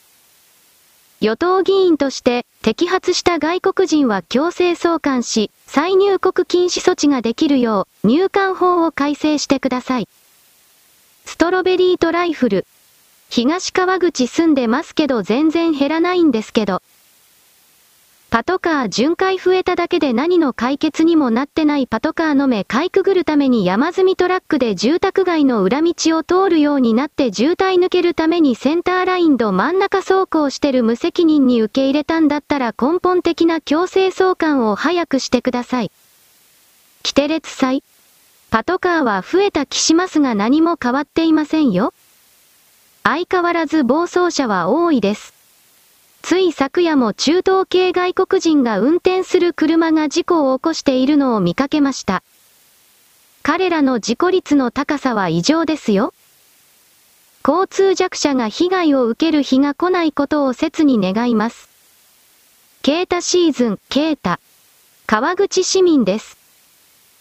[1.20, 10.08] 与党議員として、摘発した外国人は強制送還し、再入国禁止措置ができるよう、入管法を改正してください。
[11.26, 12.66] ストロベリートライフル。
[13.28, 16.82] 東川口住んでますけど全然減らないんですけど。
[18.28, 35.92] パトカー巡回増えただけで何の解決にもなってないパトカーの目かいくぐるために山積みトラックで住宅街の裏道を通るようになって渋滞抜けるためにセンターラインと真ん中走行してる無責任に受け入れたんだったら根本的な強制送還を早くしてください。
[37.04, 37.84] キテレツ祭
[38.50, 41.94] パトカーは増えた気しますが何も変わっていませんよ。
[43.08, 45.32] 相変わらず暴走車は多いです。
[46.22, 52.24] つい昨夜も中東系外国人が運転する車が事故を起こしているのを見かけました。
[53.44, 56.14] 彼らの事故率の高さは異常ですよ。
[57.46, 61.68] 交通弱者が被害を受ける日が来ないことを切に願います。
[62.82, 64.40] ケータシーズン、ケータ。
[65.06, 66.45] 川口市民です。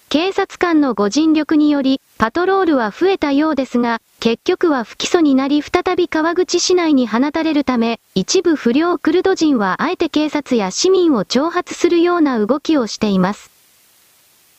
[0.10, 13.52] 警察官のご尽力により、パトロールは増えたようですが、結局は不起訴になり再び川口市内に放たれるため、一部不良クルド人はあえて警察や市民を挑発するような動きをしています。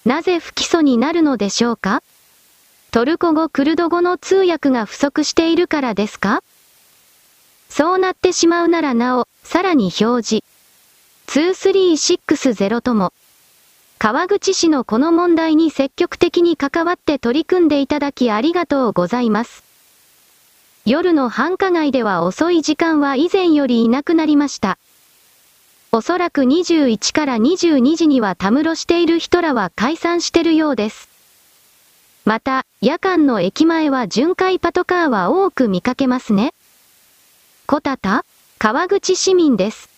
[0.05, 2.03] なぜ不起訴になるのでしょうか？
[2.91, 6.43] トルコ語クルド語の通訳が不足しているからですか？
[7.69, 10.45] そうなってしまうならなお、さらに表示。
[11.29, 13.13] 2360とも。
[13.99, 19.65] 川口市のこの問題に積極的に関わって取り組んでいただきありがとうございます。
[20.85, 24.79] 夜の繁華街では遅い時間は以前よりいなくなりました。
[25.93, 31.09] おそらく21から22時にはたむろしている人らは解散してるようです。
[32.27, 36.53] また、夜間の駅前は巡回パトカーは多く見かけますね。
[37.67, 37.99] 小田
[38.59, 39.89] 川口市民です。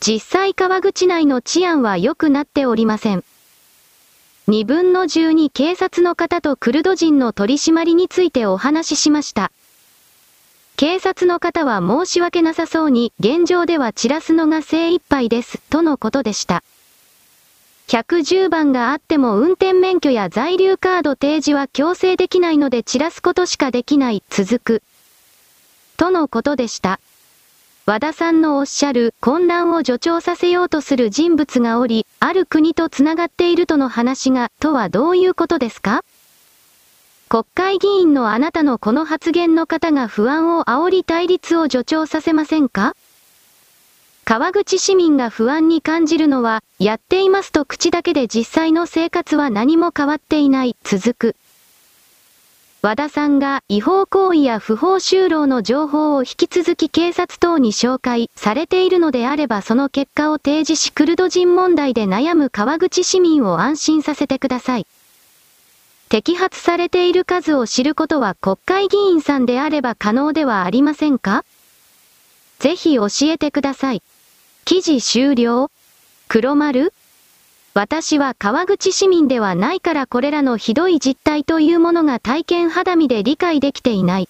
[0.00, 3.24] 実際川口内の治安は良くなっておりません。
[4.52, 9.50] 2分の12警察の方とクルド人の取り締まりについてお話ししました。
[10.76, 16.62] 警察の方は申し訳なさそうに、現状では散らすのが精一杯です、とのことでした。
[17.88, 24.82] 110番があっても運転免許や在留カード提示は強制できないので散らすことしかできない、続く。
[25.96, 27.00] とのことでした。
[27.84, 36.04] 和田さんのおっしゃる混乱を助長させようとする人物がおり、ある国とつながっているとの話が、とはどういうことですか？
[37.28, 42.94] 国会議員のあなたのこの発言の方が不安を煽り対立を助長させませんか？
[44.24, 51.36] 川口市民が不安に感じるのは、やっていますと口だけで実際の生活は何も変わっていない、続く。
[52.84, 64.86] 和田さんが違法行為や不法就労の情報を引き続き警察等に紹介されているのであればその結果を提示しクルド人問題で悩む川口市民を安心させてください。
[66.08, 71.44] 摘発されている数を知ることは国会議員さんであれば可能ではありませんか？
[72.58, 74.02] ぜひ教えてください。
[74.64, 75.70] 記事終了
[76.26, 76.92] 黒丸
[77.74, 84.28] 私は川口市民ではないからこれらのひどい実態というものが体験肌身で理解できていない。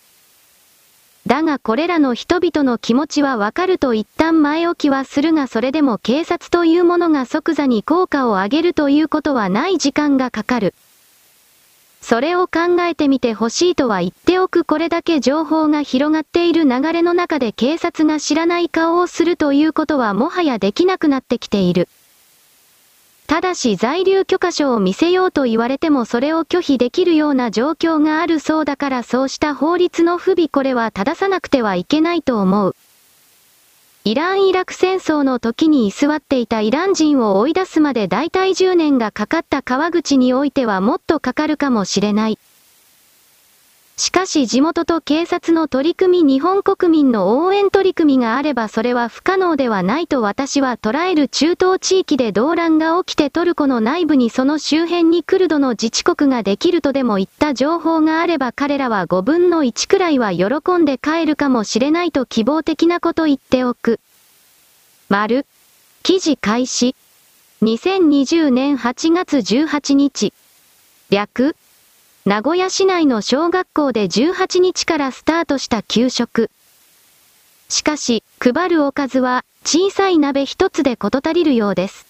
[1.27, 10.74] だがこれらの人々の気持ちはわかると一旦前置きはするがそれでも警察というものが即座に効果を上げるということはない時間がかかる。
[12.01, 21.89] それを考えてみてほしいとは言っておくこれだけ情報が広がっている流れの中で警察が知らない顔をするということはもはやできなくなってきている。
[23.33, 32.77] ただし在留許可書を見せようと言われてもそれを拒否できるような状況があるそうだからそうした法律の不備これは正さなくてはいけないと思う。
[34.05, 42.39] イラン・イラク戦争の時に居座っていたイラン人を追い出すまで大体10年がかかった川口においてはもっとかかるかもしれない。
[44.03, 64.01] しかし地元と警察の取り組み日本国民の応援取り組みがあればそれは不可能ではないと私は捉える中東地域で動乱が起きてトルコの内部にその周辺にクルドの自治国ができるとでも言った情報があれば彼らは5分の1くらいは喜んで帰るかもしれないと希望的なこと言っておく。
[65.11, 65.47] 丸。
[66.03, 66.97] 記事開始。
[67.62, 70.33] 2020年8月18日。
[71.09, 71.55] 略。
[72.24, 76.51] 名古屋市内の小学校で18日からスタートした給食。
[77.69, 82.07] しかし、配るおかずは小さい鍋一つで事足りるようです。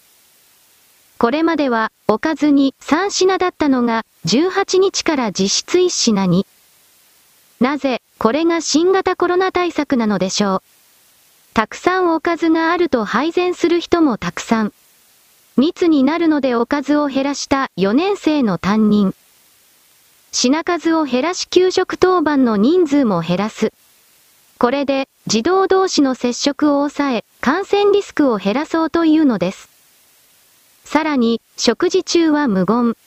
[1.17, 6.45] これまではおかずに3品だったのが18日から実質1品に。
[7.59, 10.61] なぜ、これが新型コロナ対策なのでしょう。
[11.55, 14.73] たくさんおかずがあると配膳する人もたくさん。
[15.57, 19.15] 密になるのでおかずを減らした4年生の担任。
[20.35, 23.71] 品数を減らし給食当番の人数も減らす。
[24.57, 29.69] これで、児童同士の接触を抑え、感染リスクを減らそうというのです。
[30.85, 32.97] さらに、食事中は無言。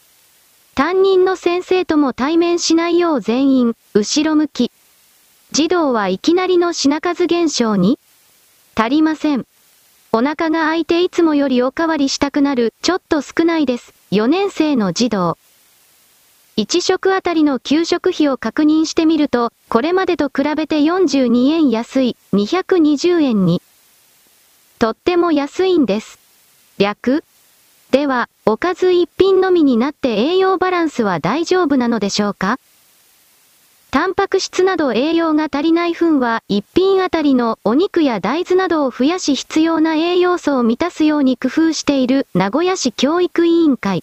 [0.77, 4.71] 担任の先生とも対面しないよう全員、後ろ向き。
[5.51, 7.99] 児童はいきなりの品数減少に？
[8.77, 9.47] 足りません。
[10.13, 13.95] お腹が空いていつもよりおかわりしたくなる、ちょっと少ないです。
[14.13, 15.37] 4年生の児童。
[16.59, 23.61] 1食あたりの給食費を確認してみると、これまでと比べて42円安い、220円に。
[24.79, 26.19] とっても安いんです。
[26.79, 27.25] 略
[27.91, 32.59] では、おかず一品のみになって栄養バランスは大丈夫なのでしょうか？
[33.91, 44.03] タンパク質など栄養が足りない分は一品あたりのお肉や大豆などを増やし必要な栄養素を満たすように工夫している名古屋市教育委員会。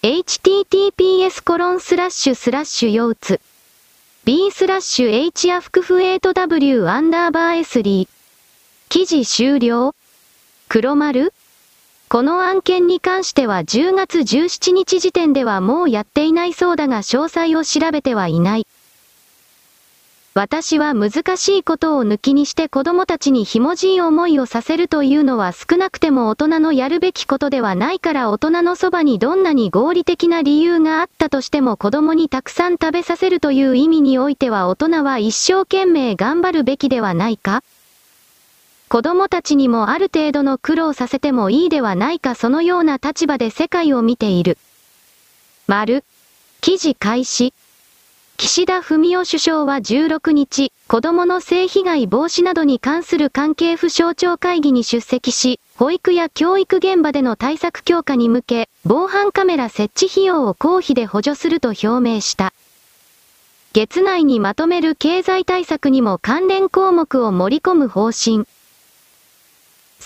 [0.00, 3.40] Https コロンスラッシュスラッシュヨーツ
[4.24, 7.82] b スラッシュ h アフクフ 8w アンダーバー s
[8.88, 9.96] 記事終了
[10.68, 11.34] 黒丸
[12.08, 18.66] この案件に関しては10月17日時点ではもうやっていないそうだが詳細を調べてはいない。
[20.38, 37.64] 私は難しいことを抜きにして子供たちにひもじい思いをさせるというのは少なくても大人のやるべきことではないから大人のそばにどんなに合理的な理由があったとしても子供にたくさん食べさせるという意味においては大人は一生懸命頑張るべきではないか
[38.88, 44.56] 子供たちにもある程度の苦労させてもいいではないかそのような立場で世界を見ている。
[45.66, 46.04] 丸。
[46.60, 47.52] 記事開始。
[48.40, 62.52] 岸田文雄首相は16日、子供の性被害防止などに関する関係府省庁会議に出席し、保育や教育現場での対策強化に向け、防犯カメラ設置費用を公費で補助すると表明した。
[63.72, 68.44] 月内にまとめる経済対策にも関連項目を盛り込む方針。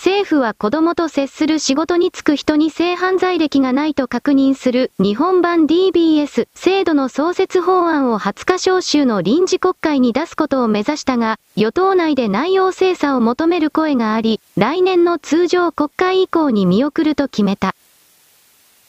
[0.05, 17.73] 政府は子供と接する仕事に就く人に性犯罪歴がないと確認する日本版 DBS 制度の創設法案を20日召集の臨時国会に出すことを目指したが、与党内で内容精査を求める声があり、来年の通常国会以降に見送ると決めた。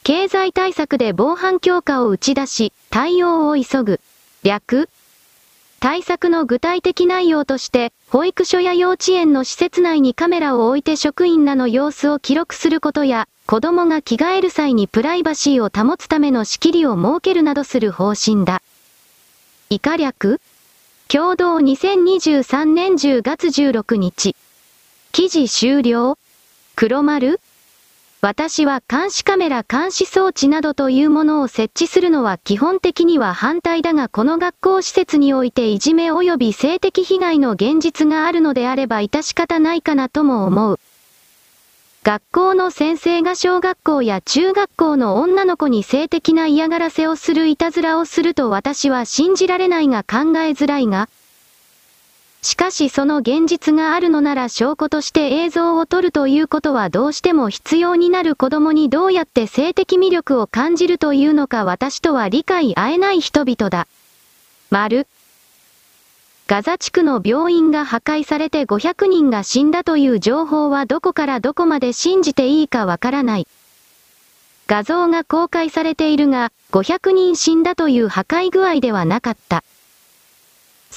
[0.03, 4.01] 経済対策で防犯強化を打ち出し、対応を急ぐ。
[4.43, 4.89] 略
[5.85, 18.63] 対策の具体的内容として、保育所や幼稚園の施設内にカメラを置いて職員らの様子を記録することや、子供が着替える際にプライバシーを保つための仕切りを設けるなどする方針だ。
[19.69, 20.41] 以下略
[21.07, 24.35] 共同2023年10月16日。
[25.11, 26.17] 記事終了
[26.75, 27.39] 黒丸
[28.25, 40.79] 私は監視カメラ監視装置などというものを設置するのは基本的には反対だがこの学校施設においていじめ及び性的被害の現実があるのであれば致し方ないかなとも思う。
[42.01, 51.09] 学校の先生が小学校や中学校の女の子に性的な嫌がらせをするいたずらをすると私は信じられないが考えづらいが、
[52.45, 63.87] しかしその現実があるのなら証拠として映像を撮るということはどうしても必要になる子供にどうやって性的魅力を感じるというのか私とは理解合えない人々だ。
[64.69, 65.07] 丸。
[66.45, 73.47] ガザ地区の病院が破壊されて500人が死んだという情報はどこからどこまで信じていいかわからない。
[74.67, 79.63] 画像が公開されているが、500人死んだという破壊具合ではなかった。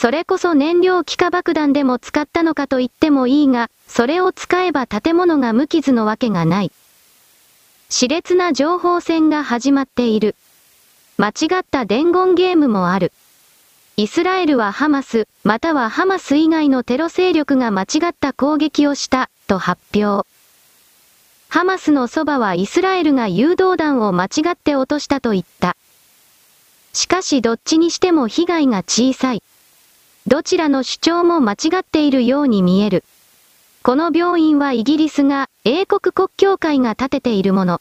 [0.00, 6.70] それこそ燃料気化爆弾でも使ったのかと言ってもいいが、それを使えば建物が無傷のわけがない。
[7.90, 10.36] 熾烈な情報戦が始まっている。
[11.16, 13.10] 間違った伝言ゲームもある。
[13.96, 20.24] イスラエルはハマス、またはハマス以外のテロ勢力が間違った攻撃をした、と発表。
[21.48, 25.76] ハマスのそばはイスラエルが誘導弾を間違って落としたと言った。
[26.92, 29.42] しかしどっちにしても被害が小さい。
[30.28, 33.02] どちらの主張も間違っているように見える。
[33.82, 37.80] この病院はイギリスが英国国教会が建てているもの。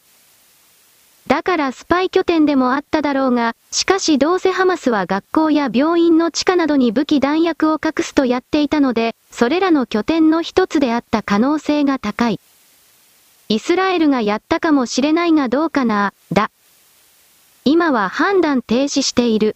[1.26, 12.40] だからスパイ拠点でもあっただろうが、しかしどうせハマスは学校や病院の地下などに武器弾薬を隠すとやっていたので、それらの拠点の一つであった可能性が高い。
[13.50, 16.50] イスラエルがやったかもしれないがどうかな、だ。
[17.66, 19.54] 今は判断停止している。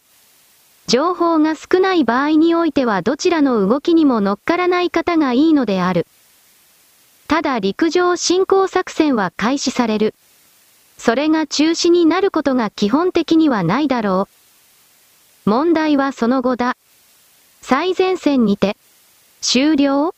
[0.86, 6.06] 情報が少ない場合においてはどちらの動きにも乗っからない方がいいのである。
[7.28, 10.14] ただ陸上侵攻作戦は開始される。
[10.98, 14.28] それが中止になることが基本的にはないだろ
[15.46, 15.50] う。
[15.50, 16.76] 問題はその後だ。
[17.60, 18.76] 最前線にて、
[19.40, 20.14] 終了？